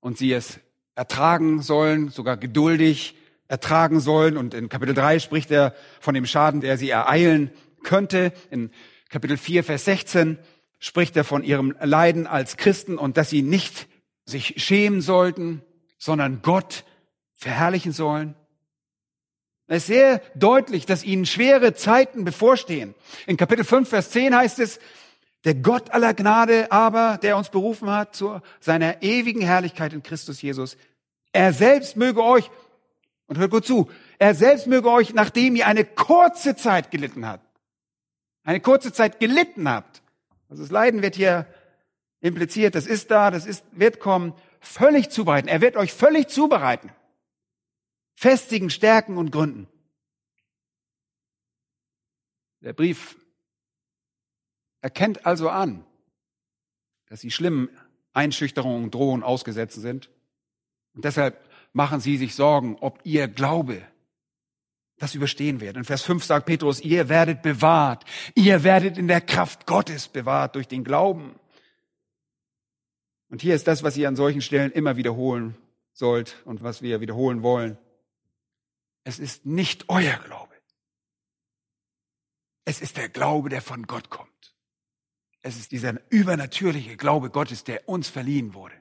und 0.00 0.18
sie 0.18 0.32
es 0.32 0.58
ertragen 0.96 1.62
sollen, 1.62 2.08
sogar 2.08 2.36
geduldig 2.36 3.14
ertragen 3.46 4.00
sollen. 4.00 4.36
Und 4.36 4.54
in 4.54 4.68
Kapitel 4.68 4.94
3 4.94 5.20
spricht 5.20 5.50
er 5.52 5.74
von 6.00 6.14
dem 6.14 6.26
Schaden, 6.26 6.60
der 6.60 6.76
sie 6.76 6.90
ereilen 6.90 7.52
könnte. 7.84 8.32
In 8.50 8.70
Kapitel 9.08 9.36
4, 9.36 9.62
Vers 9.62 9.84
16 9.84 10.38
spricht 10.80 11.16
er 11.16 11.24
von 11.24 11.44
ihrem 11.44 11.76
Leiden 11.80 12.26
als 12.26 12.56
Christen 12.56 12.98
und 12.98 13.16
dass 13.16 13.30
sie 13.30 13.42
nicht 13.42 13.86
sich 14.24 14.54
schämen 14.56 15.00
sollten, 15.00 15.62
sondern 15.98 16.42
Gott 16.42 16.84
verherrlichen 17.34 17.92
sollen. 17.92 18.34
Es 19.68 19.82
ist 19.82 19.86
sehr 19.88 20.22
deutlich, 20.34 20.86
dass 20.86 21.04
ihnen 21.04 21.26
schwere 21.26 21.74
Zeiten 21.74 22.24
bevorstehen. 22.24 22.94
In 23.26 23.36
Kapitel 23.36 23.64
5, 23.64 23.88
Vers 23.88 24.10
10 24.10 24.34
heißt 24.34 24.60
es, 24.60 24.78
der 25.46 25.54
Gott 25.54 25.90
aller 25.92 26.12
Gnade 26.12 26.70
aber, 26.70 27.18
der 27.22 27.38
uns 27.38 27.48
berufen 27.48 27.88
hat 27.88 28.14
zu 28.14 28.40
seiner 28.60 29.02
ewigen 29.02 29.40
Herrlichkeit 29.40 29.94
in 29.94 30.02
Christus 30.02 30.42
Jesus, 30.42 30.76
er 31.32 31.54
selbst 31.54 31.96
möge 31.96 32.22
euch, 32.22 32.50
und 33.28 33.38
hört 33.38 33.50
gut 33.50 33.64
zu, 33.64 33.90
er 34.18 34.34
selbst 34.34 34.66
möge 34.66 34.90
euch, 34.90 35.14
nachdem 35.14 35.56
ihr 35.56 35.66
eine 35.66 35.84
kurze 35.84 36.54
Zeit 36.56 36.90
gelitten 36.90 37.26
habt, 37.26 37.46
eine 38.44 38.60
kurze 38.60 38.92
Zeit 38.92 39.20
gelitten 39.20 39.68
habt, 39.68 40.02
also 40.50 40.62
das 40.62 40.70
Leiden 40.70 41.00
wird 41.00 41.16
hier 41.16 41.46
impliziert, 42.20 42.74
das 42.74 42.86
ist 42.86 43.10
da, 43.10 43.30
das 43.30 43.46
ist, 43.46 43.64
wird 43.72 44.00
kommen, 44.00 44.34
völlig 44.60 45.10
zubereiten. 45.10 45.48
Er 45.48 45.60
wird 45.60 45.76
euch 45.76 45.92
völlig 45.92 46.28
zubereiten 46.28 46.90
festigen 48.16 48.70
Stärken 48.70 49.18
und 49.18 49.30
Gründen. 49.30 49.68
Der 52.62 52.72
Brief 52.72 53.16
erkennt 54.86 55.26
also 55.26 55.48
an, 55.48 55.84
dass 57.08 57.20
sie 57.20 57.32
schlimmen 57.32 57.68
Einschüchterungen, 58.12 58.92
Drohungen 58.92 59.24
ausgesetzt 59.24 59.80
sind. 59.80 60.10
Und 60.94 61.04
deshalb 61.04 61.44
machen 61.72 61.98
sie 61.98 62.16
sich 62.16 62.36
Sorgen, 62.36 62.76
ob 62.80 63.00
ihr 63.02 63.26
Glaube 63.26 63.82
das 64.98 65.16
überstehen 65.16 65.60
wird. 65.60 65.76
In 65.76 65.82
Vers 65.82 66.02
5 66.02 66.24
sagt 66.24 66.46
Petrus, 66.46 66.80
ihr 66.80 67.08
werdet 67.08 67.42
bewahrt, 67.42 68.04
ihr 68.36 68.62
werdet 68.62 68.96
in 68.96 69.08
der 69.08 69.20
Kraft 69.20 69.66
Gottes 69.66 70.06
bewahrt 70.06 70.54
durch 70.54 70.68
den 70.68 70.84
Glauben. 70.84 71.34
Und 73.28 73.42
hier 73.42 73.56
ist 73.56 73.66
das, 73.66 73.82
was 73.82 73.96
ihr 73.96 74.06
an 74.06 74.14
solchen 74.14 74.40
Stellen 74.40 74.70
immer 74.70 74.96
wiederholen 74.96 75.56
sollt 75.92 76.40
und 76.44 76.62
was 76.62 76.80
wir 76.80 77.00
wiederholen 77.00 77.42
wollen. 77.42 77.76
Es 79.02 79.18
ist 79.18 79.46
nicht 79.46 79.88
euer 79.88 80.16
Glaube. 80.18 80.54
Es 82.64 82.80
ist 82.80 82.96
der 82.96 83.08
Glaube, 83.08 83.48
der 83.48 83.62
von 83.62 83.88
Gott 83.88 84.10
kommt. 84.10 84.55
Es 85.46 85.56
ist 85.56 85.70
dieser 85.70 85.94
übernatürliche 86.10 86.96
Glaube 86.96 87.30
Gottes, 87.30 87.62
der 87.62 87.88
uns 87.88 88.08
verliehen 88.08 88.52
wurde. 88.52 88.74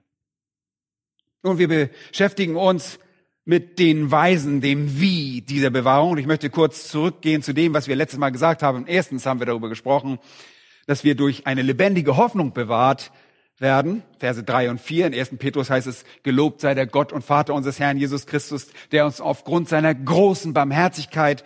Und 1.43 1.59
wir 1.59 1.67
beschäftigen 1.67 2.55
uns 2.55 2.97
mit 3.43 3.77
den 3.77 4.09
Weisen, 4.09 4.61
dem 4.61 4.99
Wie 4.99 5.41
dieser 5.41 5.69
Bewahrung. 5.69 6.13
Und 6.13 6.17
ich 6.17 6.25
möchte 6.25 6.49
kurz 6.49 6.87
zurückgehen 6.87 7.43
zu 7.43 7.53
dem, 7.53 7.75
was 7.75 7.87
wir 7.87 7.95
letztes 7.95 8.17
Mal 8.17 8.31
gesagt 8.31 8.63
haben. 8.63 8.87
Erstens 8.87 9.27
haben 9.27 9.39
wir 9.39 9.45
darüber 9.45 9.69
gesprochen, 9.69 10.17
dass 10.87 11.03
wir 11.03 11.13
durch 11.13 11.45
eine 11.45 11.61
lebendige 11.61 12.17
Hoffnung 12.17 12.51
bewahrt 12.51 13.11
werden. 13.59 14.01
Verse 14.17 14.43
drei 14.43 14.71
und 14.71 14.81
vier. 14.81 15.05
In 15.05 15.13
1. 15.13 15.37
Petrus 15.37 15.69
heißt 15.69 15.85
es, 15.85 16.03
gelobt 16.23 16.61
sei 16.61 16.73
der 16.73 16.87
Gott 16.87 17.13
und 17.13 17.23
Vater 17.23 17.53
unseres 17.53 17.79
Herrn 17.79 17.97
Jesus 17.97 18.25
Christus, 18.25 18.69
der 18.91 19.05
uns 19.05 19.21
aufgrund 19.21 19.69
seiner 19.69 19.93
großen 19.93 20.51
Barmherzigkeit 20.53 21.43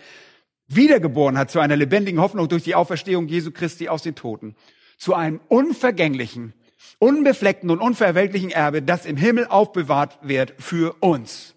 wiedergeboren 0.66 1.36
hat 1.36 1.50
zu 1.50 1.60
einer 1.60 1.76
lebendigen 1.76 2.22
Hoffnung 2.22 2.48
durch 2.48 2.62
die 2.62 2.74
Auferstehung 2.74 3.28
Jesu 3.28 3.50
Christi 3.50 3.90
aus 3.90 4.02
den 4.02 4.14
Toten, 4.14 4.56
zu 5.00 5.14
einem 5.14 5.40
unvergänglichen, 5.48 6.52
unbefleckten 6.98 7.70
und 7.70 7.80
unverweltlichen 7.80 8.50
Erbe, 8.50 8.82
das 8.82 9.06
im 9.06 9.16
Himmel 9.16 9.46
aufbewahrt 9.46 10.18
wird 10.20 10.54
für 10.58 10.94
uns. 11.00 11.54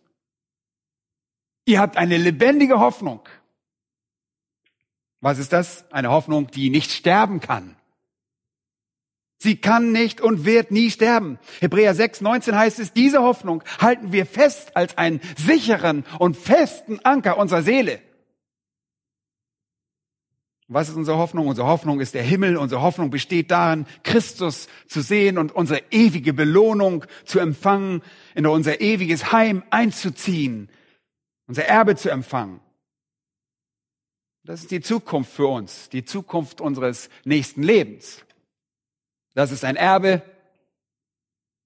Ihr 1.65 1.79
habt 1.79 1.97
eine 1.97 2.17
lebendige 2.17 2.79
Hoffnung. 2.79 3.19
Was 5.19 5.39
ist 5.39 5.53
das? 5.53 5.85
Eine 5.91 6.09
Hoffnung, 6.09 6.47
die 6.51 6.69
nicht 6.69 6.91
sterben 6.91 7.41
kann. 7.41 7.75
Sie 9.39 9.57
kann 9.57 9.91
nicht 9.91 10.21
und 10.21 10.45
wird 10.45 10.71
nie 10.71 10.89
sterben. 10.89 11.37
Hebräer 11.59 11.93
6, 11.95 12.21
19 12.21 12.55
heißt 12.55 12.79
es, 12.79 12.93
diese 12.93 13.21
Hoffnung 13.23 13.61
halten 13.79 14.13
wir 14.13 14.25
fest 14.25 14.77
als 14.77 14.97
einen 14.97 15.19
sicheren 15.35 16.05
und 16.17 16.37
festen 16.37 17.01
Anker 17.03 17.37
unserer 17.37 17.61
Seele. 17.61 18.01
Was 20.67 20.89
ist 20.89 20.95
unsere 20.95 21.17
Hoffnung? 21.17 21.47
Unsere 21.47 21.67
Hoffnung 21.67 21.99
ist 21.99 22.13
der 22.13 22.23
Himmel. 22.23 22.57
Unsere 22.57 22.81
Hoffnung 22.81 23.09
besteht 23.09 23.51
darin, 23.51 23.85
Christus 24.03 24.67
zu 24.87 25.01
sehen 25.01 25.37
und 25.37 25.51
unsere 25.51 25.83
ewige 25.91 26.33
Belohnung 26.33 27.05
zu 27.25 27.39
empfangen, 27.39 28.01
in 28.33 28.47
unser 28.47 28.79
ewiges 28.81 29.31
Heim 29.31 29.63
einzuziehen, 29.69 30.69
unser 31.47 31.65
Erbe 31.65 31.95
zu 31.95 32.09
empfangen. 32.09 32.61
Das 34.45 34.61
ist 34.61 34.71
die 34.71 34.81
Zukunft 34.81 35.31
für 35.31 35.47
uns, 35.47 35.89
die 35.89 36.03
Zukunft 36.03 36.59
unseres 36.59 37.09
nächsten 37.23 37.63
Lebens. 37.63 38.25
Das 39.35 39.51
ist 39.51 39.63
ein 39.63 39.77
Erbe, 39.77 40.21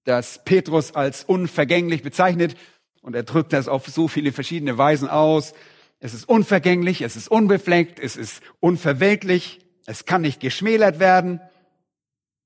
das 0.04 0.44
Petrus 0.44 0.94
als 0.94 1.24
unvergänglich 1.24 2.02
bezeichnet. 2.02 2.56
Und 3.02 3.14
er 3.14 3.22
drückt 3.22 3.52
das 3.52 3.68
auf 3.68 3.86
so 3.86 4.08
viele 4.08 4.32
verschiedene 4.32 4.78
Weisen 4.78 5.08
aus. 5.08 5.54
Es 6.00 6.14
ist 6.14 6.28
unvergänglich, 6.28 7.02
es 7.02 7.16
ist 7.16 7.28
unbefleckt, 7.28 7.98
es 7.98 8.16
ist 8.16 8.42
unverweltlich, 8.60 9.60
es 9.86 10.04
kann 10.04 10.22
nicht 10.22 10.40
geschmälert 10.40 11.00
werden. 11.00 11.40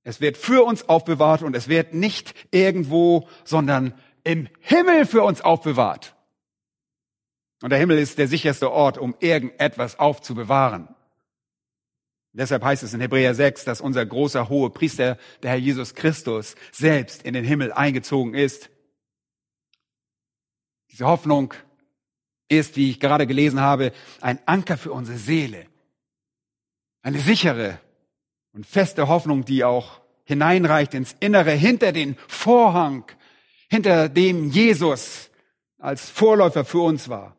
Es 0.04 0.20
wird 0.20 0.36
für 0.36 0.64
uns 0.64 0.88
aufbewahrt 0.88 1.42
und 1.42 1.54
es 1.54 1.68
wird 1.68 1.94
nicht 1.94 2.34
irgendwo, 2.50 3.28
sondern 3.44 3.94
im 4.24 4.48
Himmel 4.60 5.06
für 5.06 5.22
uns 5.22 5.40
aufbewahrt. 5.40 6.16
Und 7.62 7.70
der 7.70 7.78
Himmel 7.78 7.98
ist 7.98 8.18
der 8.18 8.26
sicherste 8.26 8.72
Ort, 8.72 8.98
um 8.98 9.14
irgendetwas 9.20 9.98
aufzubewahren. 9.98 10.88
Deshalb 12.32 12.64
heißt 12.64 12.82
es 12.82 12.94
in 12.94 13.00
Hebräer 13.00 13.34
6, 13.34 13.64
dass 13.64 13.80
unser 13.80 14.04
großer 14.06 14.48
hohe 14.48 14.70
Priester, 14.70 15.18
der 15.42 15.50
Herr 15.50 15.58
Jesus 15.58 15.94
Christus, 15.94 16.56
selbst 16.72 17.22
in 17.22 17.34
den 17.34 17.44
Himmel 17.44 17.72
eingezogen 17.72 18.34
ist. 18.34 18.70
Diese 20.90 21.06
Hoffnung 21.06 21.52
ist, 22.48 22.76
wie 22.76 22.90
ich 22.90 23.00
gerade 23.00 23.26
gelesen 23.26 23.60
habe, 23.60 23.92
ein 24.20 24.38
Anker 24.46 24.76
für 24.76 24.92
unsere 24.92 25.18
Seele. 25.18 25.66
Eine 27.02 27.18
sichere 27.18 27.78
und 28.52 28.66
feste 28.66 29.08
Hoffnung, 29.08 29.44
die 29.44 29.64
auch 29.64 30.00
hineinreicht 30.24 30.94
ins 30.94 31.16
Innere, 31.20 31.52
hinter 31.52 31.92
den 31.92 32.16
Vorhang, 32.28 33.04
hinter 33.68 34.08
dem 34.08 34.50
Jesus 34.50 35.30
als 35.78 36.08
Vorläufer 36.08 36.64
für 36.64 36.80
uns 36.80 37.08
war. 37.08 37.36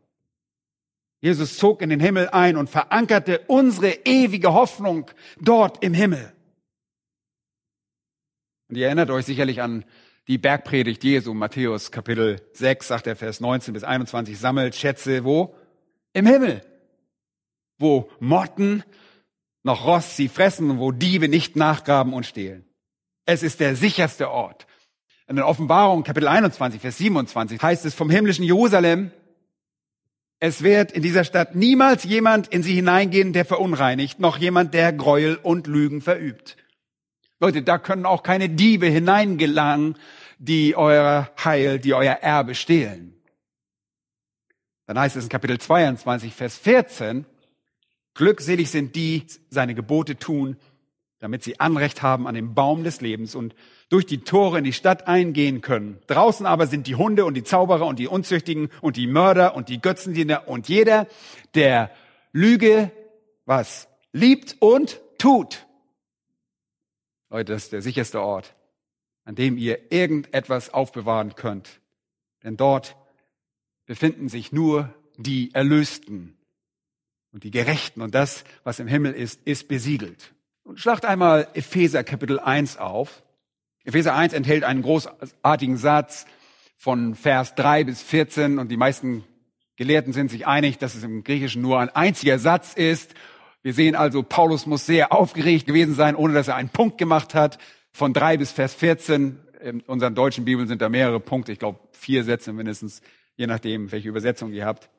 Jesus 1.21 1.57
zog 1.57 1.81
in 1.81 1.89
den 1.89 2.01
Himmel 2.01 2.29
ein 2.29 2.57
und 2.57 2.69
verankerte 2.69 3.39
unsere 3.47 3.91
ewige 4.03 4.53
Hoffnung 4.53 5.09
dort 5.39 5.81
im 5.81 5.93
Himmel. 5.93 6.33
Und 8.67 8.75
ihr 8.75 8.87
erinnert 8.87 9.09
euch 9.09 9.25
sicherlich 9.25 9.61
an 9.61 9.85
die 10.27 10.37
Bergpredigt 10.37 11.03
Jesu, 11.03 11.33
Matthäus 11.33 11.91
Kapitel 11.91 12.41
6, 12.53 12.87
sagt 12.87 13.07
er 13.07 13.15
Vers 13.15 13.39
19 13.39 13.73
bis 13.73 13.83
21, 13.83 14.39
sammelt 14.39 14.75
Schätze 14.75 15.23
wo? 15.23 15.55
Im 16.13 16.25
Himmel. 16.25 16.61
Wo 17.77 18.09
Motten 18.19 18.83
noch 19.63 19.85
Rost 19.85 20.15
sie 20.15 20.29
fressen 20.29 20.69
und 20.69 20.79
wo 20.79 20.91
Diebe 20.91 21.27
nicht 21.27 21.55
nachgraben 21.55 22.13
und 22.13 22.25
stehlen. 22.25 22.65
Es 23.25 23.43
ist 23.43 23.59
der 23.59 23.75
sicherste 23.75 24.29
Ort. 24.29 24.67
In 25.27 25.37
der 25.37 25.47
Offenbarung 25.47 26.03
Kapitel 26.03 26.27
21, 26.27 26.81
Vers 26.81 26.97
27 26.97 27.61
heißt 27.61 27.85
es 27.85 27.93
vom 27.93 28.09
himmlischen 28.09 28.43
Jerusalem, 28.43 29.11
es 30.39 30.61
wird 30.61 30.91
in 30.91 31.01
dieser 31.01 31.23
Stadt 31.23 31.55
niemals 31.55 32.03
jemand 32.03 32.49
in 32.49 32.63
sie 32.63 32.75
hineingehen, 32.75 33.31
der 33.31 33.45
verunreinigt, 33.45 34.19
noch 34.19 34.37
jemand, 34.37 34.73
der 34.73 34.91
Gräuel 34.91 35.39
und 35.41 35.67
Lügen 35.67 36.01
verübt. 36.01 36.57
Leute, 37.43 37.61
da 37.61 37.77
können 37.77 38.05
auch 38.05 38.23
keine 38.23 38.47
Diebe 38.47 38.85
hineingelangen, 38.85 39.97
die 40.37 40.77
euer 40.77 41.29
Heil, 41.43 41.77
die 41.77 41.93
euer 41.93 42.13
Erbe 42.13 42.55
stehlen. 42.55 43.21
Dann 44.85 44.97
heißt 44.97 45.17
es 45.17 45.25
in 45.25 45.29
Kapitel 45.29 45.59
22, 45.59 46.33
Vers 46.33 46.57
14, 46.57 47.25
Glückselig 48.13 48.71
sind 48.71 48.95
die, 48.95 49.27
seine 49.49 49.75
Gebote 49.75 50.15
tun, 50.15 50.55
damit 51.19 51.43
sie 51.43 51.59
Anrecht 51.59 52.01
haben 52.01 52.27
an 52.27 52.35
dem 52.35 52.53
Baum 52.53 52.85
des 52.85 53.01
Lebens 53.01 53.35
und 53.35 53.55
durch 53.89 54.05
die 54.05 54.19
Tore 54.19 54.59
in 54.59 54.63
die 54.63 54.71
Stadt 54.71 55.09
eingehen 55.09 55.59
können. 55.59 55.99
Draußen 56.07 56.45
aber 56.45 56.67
sind 56.67 56.87
die 56.87 56.95
Hunde 56.95 57.25
und 57.25 57.33
die 57.33 57.43
Zauberer 57.43 57.85
und 57.85 57.99
die 57.99 58.07
Unzüchtigen 58.07 58.69
und 58.79 58.95
die 58.95 59.07
Mörder 59.07 59.53
und 59.53 59.67
die 59.67 59.81
Götzendiener 59.81 60.47
und 60.47 60.69
jeder, 60.69 61.07
der 61.55 61.91
Lüge, 62.31 62.89
was? 63.45 63.89
Liebt 64.13 64.55
und 64.61 65.01
tut. 65.17 65.65
Leute, 67.33 67.51
das 67.51 67.65
ist 67.65 67.73
der 67.73 67.81
sicherste 67.81 68.21
Ort, 68.21 68.55
an 69.25 69.35
dem 69.35 69.57
ihr 69.57 69.91
irgendetwas 69.91 70.73
aufbewahren 70.73 71.35
könnt. 71.35 71.81
Denn 72.43 72.55
dort 72.55 72.95
befinden 73.85 74.29
sich 74.29 74.51
nur 74.51 74.93
die 75.17 75.53
Erlösten, 75.53 76.37
und 77.33 77.43
die 77.43 77.51
Gerechten 77.51 78.01
und 78.01 78.13
das, 78.13 78.43
was 78.63 78.79
im 78.79 78.87
Himmel 78.87 79.13
ist, 79.13 79.41
ist 79.45 79.67
besiegelt. 79.67 80.33
Und 80.63 80.79
schlagt 80.79 81.03
einmal 81.03 81.47
Epheser 81.55 82.03
Kapitel 82.03 82.39
1 82.39 82.77
auf. 82.77 83.23
Epheser 83.83 84.15
1 84.15 84.33
enthält 84.33 84.63
einen 84.63 84.83
großartigen 84.83 85.77
Satz 85.77 86.27
von 86.77 87.15
Vers 87.15 87.55
3 87.55 87.85
bis 87.85 88.03
14 88.03 88.59
und 88.59 88.69
die 88.69 88.77
meisten 88.77 89.23
Gelehrten 89.75 90.13
sind 90.13 90.29
sich 90.29 90.45
einig, 90.45 90.77
dass 90.77 90.93
es 90.93 91.03
im 91.03 91.23
Griechischen 91.23 91.63
nur 91.63 91.79
ein 91.79 91.89
einziger 91.89 92.37
Satz 92.37 92.75
ist. 92.75 93.15
Wir 93.63 93.73
sehen 93.73 93.95
also, 93.95 94.23
Paulus 94.23 94.65
muss 94.65 94.85
sehr 94.85 95.13
aufgeregt 95.13 95.65
gewesen 95.65 95.95
sein, 95.95 96.17
ohne 96.17 96.33
dass 96.33 96.49
er 96.49 96.55
einen 96.55 96.69
Punkt 96.69 96.97
gemacht 96.97 97.33
hat. 97.33 97.57
Von 97.93 98.13
3 98.13 98.37
bis 98.37 98.51
Vers 98.51 98.73
14. 98.73 99.39
In 99.61 99.81
unseren 99.81 100.13
deutschen 100.13 100.43
Bibeln 100.43 100.67
sind 100.67 100.81
da 100.81 100.89
mehrere 100.89 101.21
Punkte. 101.21 101.53
Ich 101.53 101.59
glaube, 101.59 101.79
vier 101.93 102.25
Sätze 102.25 102.51
mindestens, 102.51 103.01
je 103.37 103.47
nachdem, 103.47 103.93
welche 103.93 104.09
Übersetzung 104.09 104.51
ihr 104.51 104.65
habt. 104.65 104.89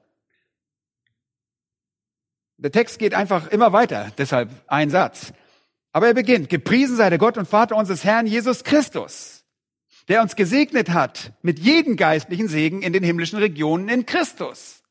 Der 2.56 2.72
Text 2.72 2.98
geht 2.98 3.12
einfach 3.14 3.48
immer 3.48 3.72
weiter, 3.74 4.12
deshalb 4.16 4.48
ein 4.66 4.88
Satz. 4.88 5.34
Aber 5.92 6.06
er 6.06 6.14
beginnt, 6.14 6.48
gepriesen 6.48 6.96
sei 6.96 7.10
der 7.10 7.18
Gott 7.18 7.36
und 7.36 7.46
Vater 7.46 7.76
unseres 7.76 8.04
Herrn 8.04 8.26
Jesus 8.26 8.64
Christus, 8.64 9.44
der 10.08 10.22
uns 10.22 10.36
gesegnet 10.36 10.90
hat 10.90 11.32
mit 11.42 11.58
jedem 11.58 11.96
geistlichen 11.96 12.48
Segen 12.48 12.80
in 12.80 12.94
den 12.94 13.02
himmlischen 13.02 13.38
Regionen 13.38 13.90
in 13.90 14.06
Christus. 14.06 14.83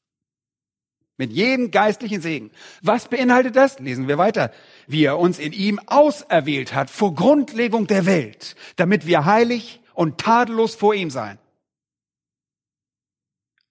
Mit 1.18 1.32
jedem 1.32 1.70
geistlichen 1.70 2.22
Segen. 2.22 2.52
Was 2.82 3.08
beinhaltet 3.08 3.56
das? 3.56 3.80
Lesen 3.80 4.08
wir 4.08 4.18
weiter. 4.18 4.52
Wie 4.88 5.04
er 5.04 5.20
uns 5.20 5.38
in 5.38 5.54
ihm 5.54 5.80
auserwählt 5.86 6.74
hat 6.74 6.90
vor 6.90 7.14
Grundlegung 7.14 7.86
der 7.86 8.06
Welt, 8.06 8.56
damit 8.78 9.06
wir 9.06 9.26
heilig 9.26 9.82
und 9.94 10.20
tadellos 10.20 10.76
vor 10.76 10.96
ihm 10.96 11.12
sein. 11.12 11.38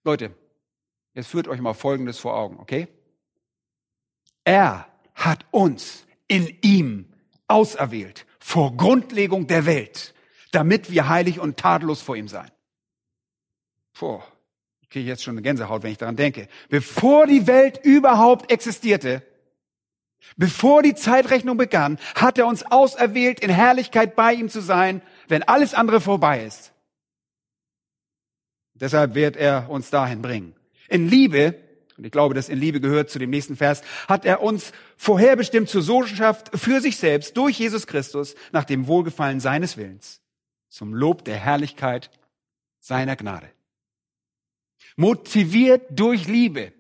Leute, 0.04 0.34
jetzt 1.14 1.28
führt 1.28 1.48
euch 1.48 1.60
mal 1.60 1.74
Folgendes 1.74 2.18
vor 2.18 2.36
Augen, 2.36 2.58
okay? 2.58 2.88
Er 4.44 4.86
hat 5.14 5.44
uns 5.50 6.06
in 6.28 6.56
ihm 6.62 7.12
auserwählt 7.48 8.26
vor 8.38 8.76
Grundlegung 8.76 9.46
der 9.46 9.66
Welt, 9.66 10.14
damit 10.52 10.90
wir 10.90 11.08
heilig 11.08 11.38
und 11.38 11.58
tadellos 11.58 12.02
vor 12.02 12.16
ihm 12.16 12.28
sein. 12.28 12.50
Puh, 14.92 14.98
ich 14.98 15.04
kriege 15.04 15.08
jetzt 15.08 15.22
schon 15.22 15.34
eine 15.34 15.42
Gänsehaut, 15.42 15.82
wenn 15.82 15.92
ich 15.92 15.98
daran 15.98 16.16
denke. 16.16 16.48
Bevor 16.68 17.26
die 17.26 17.46
Welt 17.46 17.80
überhaupt 17.82 18.52
existierte, 18.52 19.22
bevor 20.36 20.82
die 20.82 20.94
Zeitrechnung 20.94 21.56
begann, 21.56 21.98
hat 22.14 22.36
er 22.36 22.46
uns 22.46 22.62
auserwählt, 22.70 23.40
in 23.40 23.48
Herrlichkeit 23.48 24.14
bei 24.14 24.34
ihm 24.34 24.50
zu 24.50 24.60
sein, 24.60 25.00
wenn 25.28 25.42
alles 25.42 25.72
andere 25.72 26.00
vorbei 26.02 26.44
ist. 26.44 26.72
Deshalb 28.74 29.14
wird 29.14 29.36
er 29.36 29.70
uns 29.70 29.88
dahin 29.88 30.20
bringen. 30.20 30.54
In 30.88 31.08
Liebe 31.08 31.54
und 31.96 32.04
ich 32.04 32.12
glaube, 32.12 32.34
dass 32.34 32.48
in 32.48 32.58
Liebe 32.58 32.80
gehört 32.80 33.10
zu 33.10 33.18
dem 33.18 33.30
nächsten 33.30 33.56
Vers, 33.56 33.82
hat 34.08 34.24
er 34.24 34.42
uns 34.42 34.72
vorherbestimmt 34.96 35.68
zur 35.68 35.82
Sohnschaft 35.82 36.50
für 36.54 36.80
sich 36.80 36.96
selbst 36.96 37.36
durch 37.36 37.58
Jesus 37.58 37.86
Christus 37.86 38.34
nach 38.50 38.64
dem 38.64 38.86
Wohlgefallen 38.86 39.40
seines 39.40 39.76
Willens, 39.76 40.20
zum 40.68 40.94
Lob 40.94 41.24
der 41.24 41.36
Herrlichkeit 41.36 42.10
seiner 42.80 43.14
Gnade. 43.14 43.48
Motiviert 44.96 45.86
durch 45.90 46.28
Liebe, 46.28 46.72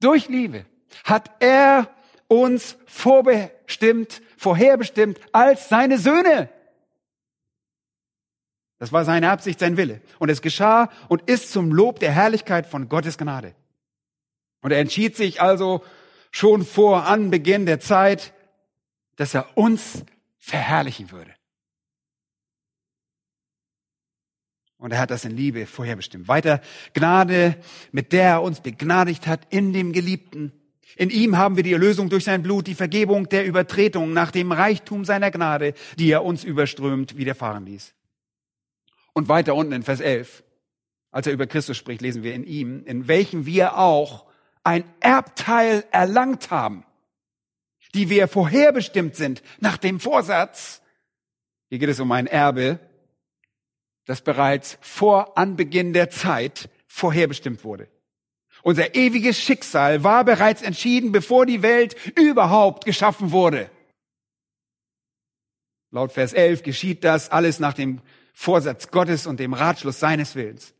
durch 0.00 0.28
Liebe 0.28 0.66
hat 1.04 1.30
er 1.40 1.88
uns 2.28 2.76
vorbestimmt, 2.86 4.20
vorherbestimmt 4.36 5.18
als 5.32 5.68
seine 5.68 5.98
Söhne. 5.98 6.48
Das 8.78 8.92
war 8.92 9.04
seine 9.04 9.30
Absicht, 9.30 9.60
sein 9.60 9.76
Wille. 9.76 10.00
Und 10.18 10.28
es 10.28 10.42
geschah 10.42 10.90
und 11.08 11.22
ist 11.30 11.52
zum 11.52 11.72
Lob 11.72 12.00
der 12.00 12.10
Herrlichkeit 12.10 12.66
von 12.66 12.88
Gottes 12.88 13.16
Gnade. 13.16 13.54
Und 14.60 14.72
er 14.72 14.80
entschied 14.80 15.16
sich 15.16 15.40
also 15.40 15.84
schon 16.32 16.64
vor 16.64 17.06
Anbeginn 17.06 17.64
der 17.64 17.78
Zeit, 17.78 18.32
dass 19.16 19.34
er 19.34 19.56
uns 19.56 20.04
verherrlichen 20.38 21.12
würde. 21.12 21.32
Und 24.82 24.90
er 24.90 24.98
hat 24.98 25.12
das 25.12 25.24
in 25.24 25.36
Liebe 25.36 25.64
vorherbestimmt. 25.66 26.26
Weiter 26.26 26.60
Gnade, 26.92 27.56
mit 27.92 28.12
der 28.12 28.24
er 28.24 28.42
uns 28.42 28.60
begnadigt 28.60 29.28
hat 29.28 29.46
in 29.48 29.72
dem 29.72 29.92
Geliebten. 29.92 30.50
In 30.96 31.08
ihm 31.08 31.38
haben 31.38 31.54
wir 31.54 31.62
die 31.62 31.72
Erlösung 31.72 32.10
durch 32.10 32.24
sein 32.24 32.42
Blut, 32.42 32.66
die 32.66 32.74
Vergebung 32.74 33.28
der 33.28 33.46
Übertretungen 33.46 34.12
nach 34.12 34.32
dem 34.32 34.50
Reichtum 34.50 35.04
seiner 35.04 35.30
Gnade, 35.30 35.74
die 36.00 36.10
er 36.10 36.24
uns 36.24 36.42
überströmt 36.42 37.16
widerfahren 37.16 37.64
ließ. 37.64 37.94
Und 39.12 39.28
weiter 39.28 39.54
unten 39.54 39.70
in 39.70 39.84
Vers 39.84 40.00
11, 40.00 40.42
als 41.12 41.28
er 41.28 41.32
über 41.32 41.46
Christus 41.46 41.76
spricht, 41.76 42.00
lesen 42.00 42.24
wir 42.24 42.34
in 42.34 42.42
ihm, 42.42 42.82
in 42.84 43.06
welchem 43.06 43.46
wir 43.46 43.78
auch 43.78 44.26
ein 44.64 44.82
Erbteil 44.98 45.84
erlangt 45.92 46.50
haben, 46.50 46.84
die 47.94 48.10
wir 48.10 48.26
vorherbestimmt 48.26 49.14
sind 49.14 49.44
nach 49.60 49.76
dem 49.76 50.00
Vorsatz. 50.00 50.82
Hier 51.68 51.78
geht 51.78 51.88
es 51.88 52.00
um 52.00 52.10
ein 52.10 52.26
Erbe, 52.26 52.80
das 54.06 54.20
bereits 54.20 54.78
vor 54.80 55.36
Anbeginn 55.38 55.92
der 55.92 56.10
Zeit 56.10 56.68
vorherbestimmt 56.86 57.64
wurde. 57.64 57.88
Unser 58.62 58.94
ewiges 58.94 59.40
Schicksal 59.40 60.04
war 60.04 60.24
bereits 60.24 60.62
entschieden, 60.62 61.10
bevor 61.12 61.46
die 61.46 61.62
Welt 61.62 61.96
überhaupt 62.16 62.84
geschaffen 62.84 63.32
wurde. 63.32 63.70
Laut 65.90 66.12
Vers 66.12 66.32
11 66.32 66.62
geschieht 66.62 67.04
das 67.04 67.30
alles 67.30 67.58
nach 67.58 67.74
dem 67.74 68.00
Vorsatz 68.32 68.90
Gottes 68.90 69.26
und 69.26 69.40
dem 69.40 69.52
Ratschluss 69.52 70.00
seines 70.00 70.34
Willens. 70.34 70.74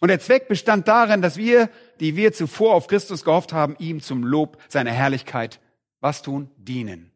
Und 0.00 0.08
der 0.08 0.20
Zweck 0.20 0.48
bestand 0.48 0.86
darin, 0.88 1.22
dass 1.22 1.36
wir, 1.36 1.70
die 2.00 2.16
wir 2.16 2.32
zuvor 2.32 2.74
auf 2.74 2.86
Christus 2.86 3.24
gehofft 3.24 3.52
haben, 3.52 3.76
ihm 3.78 4.00
zum 4.00 4.24
Lob 4.24 4.58
seiner 4.68 4.92
Herrlichkeit 4.92 5.60
was 6.00 6.20
tun? 6.20 6.50
Dienen. 6.56 7.12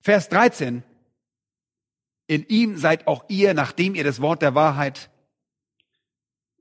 Vers 0.00 0.30
13. 0.30 0.82
In 2.28 2.46
ihm 2.46 2.76
seid 2.76 3.06
auch 3.06 3.24
ihr, 3.28 3.54
nachdem 3.54 3.94
ihr 3.94 4.04
das 4.04 4.20
Wort 4.20 4.42
der 4.42 4.54
Wahrheit, 4.54 5.10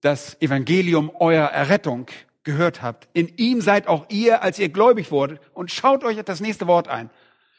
das 0.02 0.42
Evangelium 0.42 1.12
eurer 1.20 1.52
Errettung 1.52 2.08
gehört 2.44 2.82
habt. 2.82 3.10
In 3.14 3.28
ihm 3.36 3.60
seid 3.62 3.88
auch 3.88 4.06
ihr, 4.10 4.42
als 4.42 4.58
ihr 4.58 4.70
gläubig 4.70 5.12
wurdet. 5.12 5.42
Und 5.54 5.72
schaut 5.72 6.04
euch 6.06 6.18
das 6.24 6.40
nächste 6.40 6.68
Wort 6.68 6.88
ein. 6.88 7.10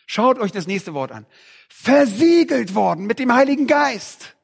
Schaut 0.07 0.39
euch 0.39 0.51
das 0.51 0.67
nächste 0.67 0.95
Wort 0.95 1.13
an. 1.13 1.27
Versiegelt 1.69 2.75
worden 2.75 3.07
mit 3.07 3.19
dem 3.19 3.33
Heiligen 3.33 3.67
Geist 3.67 4.37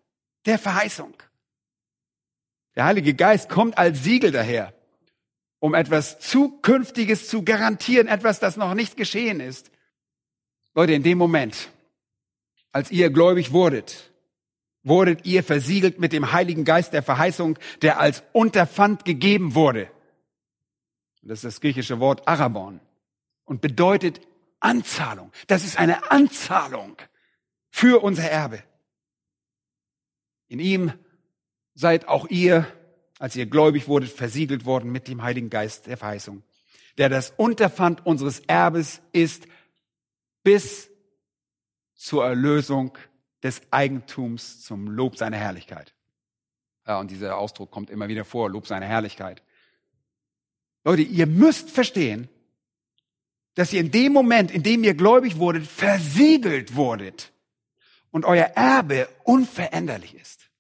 der 0.45 0.59
Verheißung. 0.59 1.15
Der 2.77 2.85
Heilige 2.85 3.15
Geist 3.15 3.49
kommt 3.49 3.79
als 3.79 4.05
Siegel 4.05 4.31
daher, 4.31 4.75
um 5.59 5.73
etwas 5.73 6.21
Zukünftiges 6.21 7.29
zu 7.29 7.45
garantieren, 7.45 8.09
etwas, 8.09 8.41
das 8.41 8.59
noch 8.59 8.75
nicht 8.75 8.99
geschehen 8.99 9.41
ist. 9.41 9.71
Leute, 10.75 10.93
in 10.93 11.03
dem 11.03 11.17
Moment, 11.17 11.71
als 12.75 12.91
ihr 12.91 13.11
gläubig 13.11 13.53
wurdet, 13.53 14.13
wurdet 14.83 15.25
ihr 15.27 15.45
versiegelt 15.45 16.01
mit 16.01 16.13
dem 16.13 16.33
Heiligen 16.33 16.65
Geist 16.65 16.93
der 16.93 17.05
Verheißung, 17.05 17.57
der 17.83 18.01
als 18.01 18.25
Unterpfand 18.33 19.05
gegeben 19.05 19.55
wurde. 19.55 19.89
Das 21.23 21.39
ist 21.39 21.45
das 21.45 21.61
griechische 21.61 22.01
Wort 22.01 22.27
Arabon 22.27 22.81
und 23.45 23.61
bedeutet 23.61 24.21
Anzahlung. 24.59 25.31
Das 25.47 25.65
ist 25.65 25.79
eine 25.79 26.11
Anzahlung 26.11 26.97
für 27.71 28.03
unser 28.03 28.25
Erbe. 28.25 28.63
In 30.49 30.59
ihm 30.59 30.93
seid 31.75 32.09
auch 32.09 32.27
ihr, 32.29 32.67
als 33.21 33.37
ihr 33.37 33.47
gläubig 33.47 33.87
wurdet, 33.87 34.11
versiegelt 34.11 34.65
worden 34.65 34.91
mit 34.91 35.07
dem 35.07 35.23
Heiligen 35.23 35.49
Geist 35.49 35.87
der 35.87 35.97
Verheißung, 35.97 36.43
der 36.99 37.09
das 37.09 37.33
Unterpfand 37.37 38.05
unseres 38.05 38.41
Erbes 38.41 39.01
ist 39.13 39.47
bis 40.43 40.91
zur 41.95 42.25
Erlösung 42.25 42.97
des 43.43 43.61
Eigentums 43.71 44.63
zum 44.63 44.89
Lob 44.89 45.17
seiner 45.17 45.37
Herrlichkeit. 45.37 45.95
Ja, 46.87 46.99
und 46.99 47.11
dieser 47.11 47.39
Ausdruck 47.39 47.71
kommt 47.71 47.91
immer 47.91 48.09
wieder 48.09 48.25
vor, 48.25 48.51
Lob 48.51 48.67
seiner 48.67 48.87
Herrlichkeit. 48.87 49.43
Leute, 50.85 51.03
ihr 51.03 51.27
müsst 51.27 51.71
verstehen, 51.71 52.29
dass 53.55 53.73
ihr 53.73 53.81
in 53.81 53.91
dem 53.91 54.13
Moment, 54.13 54.51
in 54.51 54.63
dem 54.63 54.85
ihr 54.85 54.95
gläubig 54.95 55.39
wurdet, 55.39 55.67
versiegelt 55.67 56.75
wurdet 56.75 57.33
und 58.11 58.25
euer 58.25 58.47
Erbe 58.55 59.09
unveränderlich 59.23 60.15
ist. 60.15 60.51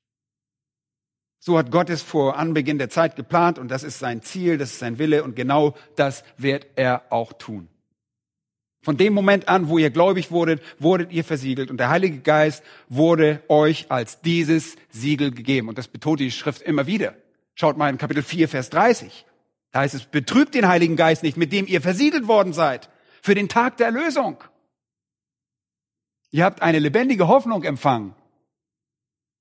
So 1.38 1.58
hat 1.58 1.70
Gott 1.70 1.90
es 1.90 2.00
vor 2.00 2.38
Anbeginn 2.38 2.78
der 2.78 2.88
Zeit 2.88 3.16
geplant 3.16 3.58
und 3.58 3.68
das 3.68 3.82
ist 3.82 3.98
sein 3.98 4.22
Ziel, 4.22 4.56
das 4.56 4.70
ist 4.70 4.78
sein 4.78 4.98
Wille 4.98 5.24
und 5.24 5.36
genau 5.36 5.74
das 5.96 6.24
wird 6.38 6.66
er 6.76 7.04
auch 7.10 7.34
tun. 7.34 7.68
Von 8.84 8.98
dem 8.98 9.14
Moment 9.14 9.48
an, 9.48 9.70
wo 9.70 9.78
ihr 9.78 9.88
gläubig 9.88 10.30
wurdet, 10.30 10.62
wurdet 10.78 11.10
ihr 11.10 11.24
versiegelt 11.24 11.70
und 11.70 11.78
der 11.78 11.88
Heilige 11.88 12.18
Geist 12.18 12.62
wurde 12.90 13.42
euch 13.48 13.86
als 13.90 14.20
dieses 14.20 14.76
Siegel 14.90 15.30
gegeben. 15.30 15.70
Und 15.70 15.78
das 15.78 15.88
betont 15.88 16.20
die 16.20 16.30
Schrift 16.30 16.60
immer 16.60 16.86
wieder. 16.86 17.14
Schaut 17.54 17.78
mal 17.78 17.88
in 17.88 17.96
Kapitel 17.96 18.22
4, 18.22 18.46
Vers 18.46 18.68
30. 18.68 19.24
Da 19.72 19.80
heißt 19.80 19.94
es, 19.94 20.04
betrübt 20.04 20.54
den 20.54 20.68
Heiligen 20.68 20.96
Geist 20.96 21.22
nicht, 21.22 21.38
mit 21.38 21.50
dem 21.50 21.66
ihr 21.66 21.80
versiegelt 21.80 22.28
worden 22.28 22.52
seid, 22.52 22.90
für 23.22 23.34
den 23.34 23.48
Tag 23.48 23.78
der 23.78 23.86
Erlösung. 23.86 24.44
Ihr 26.30 26.44
habt 26.44 26.60
eine 26.60 26.78
lebendige 26.78 27.26
Hoffnung 27.26 27.62
empfangen. 27.62 28.14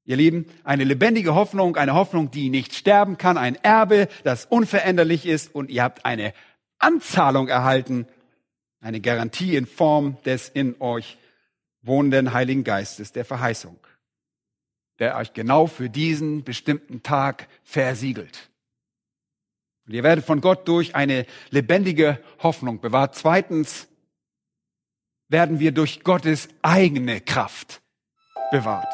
Ihr 0.06 0.16
Lieben, 0.16 0.46
eine 0.64 0.86
lebendige 0.86 1.36
Hoffnung, 1.36 1.76
eine 1.76 1.96
Hoffnung, 1.96 2.32
die 2.32 2.50
nicht 2.50 2.74
sterben 2.76 3.18
kann, 3.18 3.38
ein 3.38 3.56
Erbe, 3.56 4.08
das 4.24 4.46
unveränderlich 4.46 5.26
ist 5.26 5.54
und 5.54 5.70
ihr 5.70 5.84
habt 5.84 6.06
eine 6.06 6.34
Anzahlung 6.80 7.50
erhalten, 7.50 8.08
eine 8.84 9.00
Garantie 9.00 9.56
in 9.56 9.66
Form 9.66 10.18
des 10.24 10.50
in 10.50 10.80
euch 10.82 11.18
wohnenden 11.82 12.34
Heiligen 12.34 12.64
Geistes 12.64 13.14
der 13.14 13.26
Verheißung, 13.26 13.80
der 15.00 15.18
euch 15.18 15.34
genau 15.34 15.68
für 15.68 15.90
diesen 15.90 16.44
bestimmten 16.44 17.02
Tag 17.02 17.48
versiegelt. 17.64 18.50
Und 19.88 19.94
ihr 19.94 20.04
werdet 20.04 20.26
von 20.26 20.42
Gott 20.42 20.68
durch 20.68 20.96
eine 20.96 21.26
lebendige 21.50 22.20
Hoffnung 22.42 22.80
bewahrt. 22.80 23.16
Zweitens 23.16 23.88
werden 25.30 25.60
wir 25.60 25.72
durch 25.72 26.04
Gottes 26.04 26.48
eigene 26.62 27.22
Kraft 27.22 27.82
bewahrt. 28.52 28.94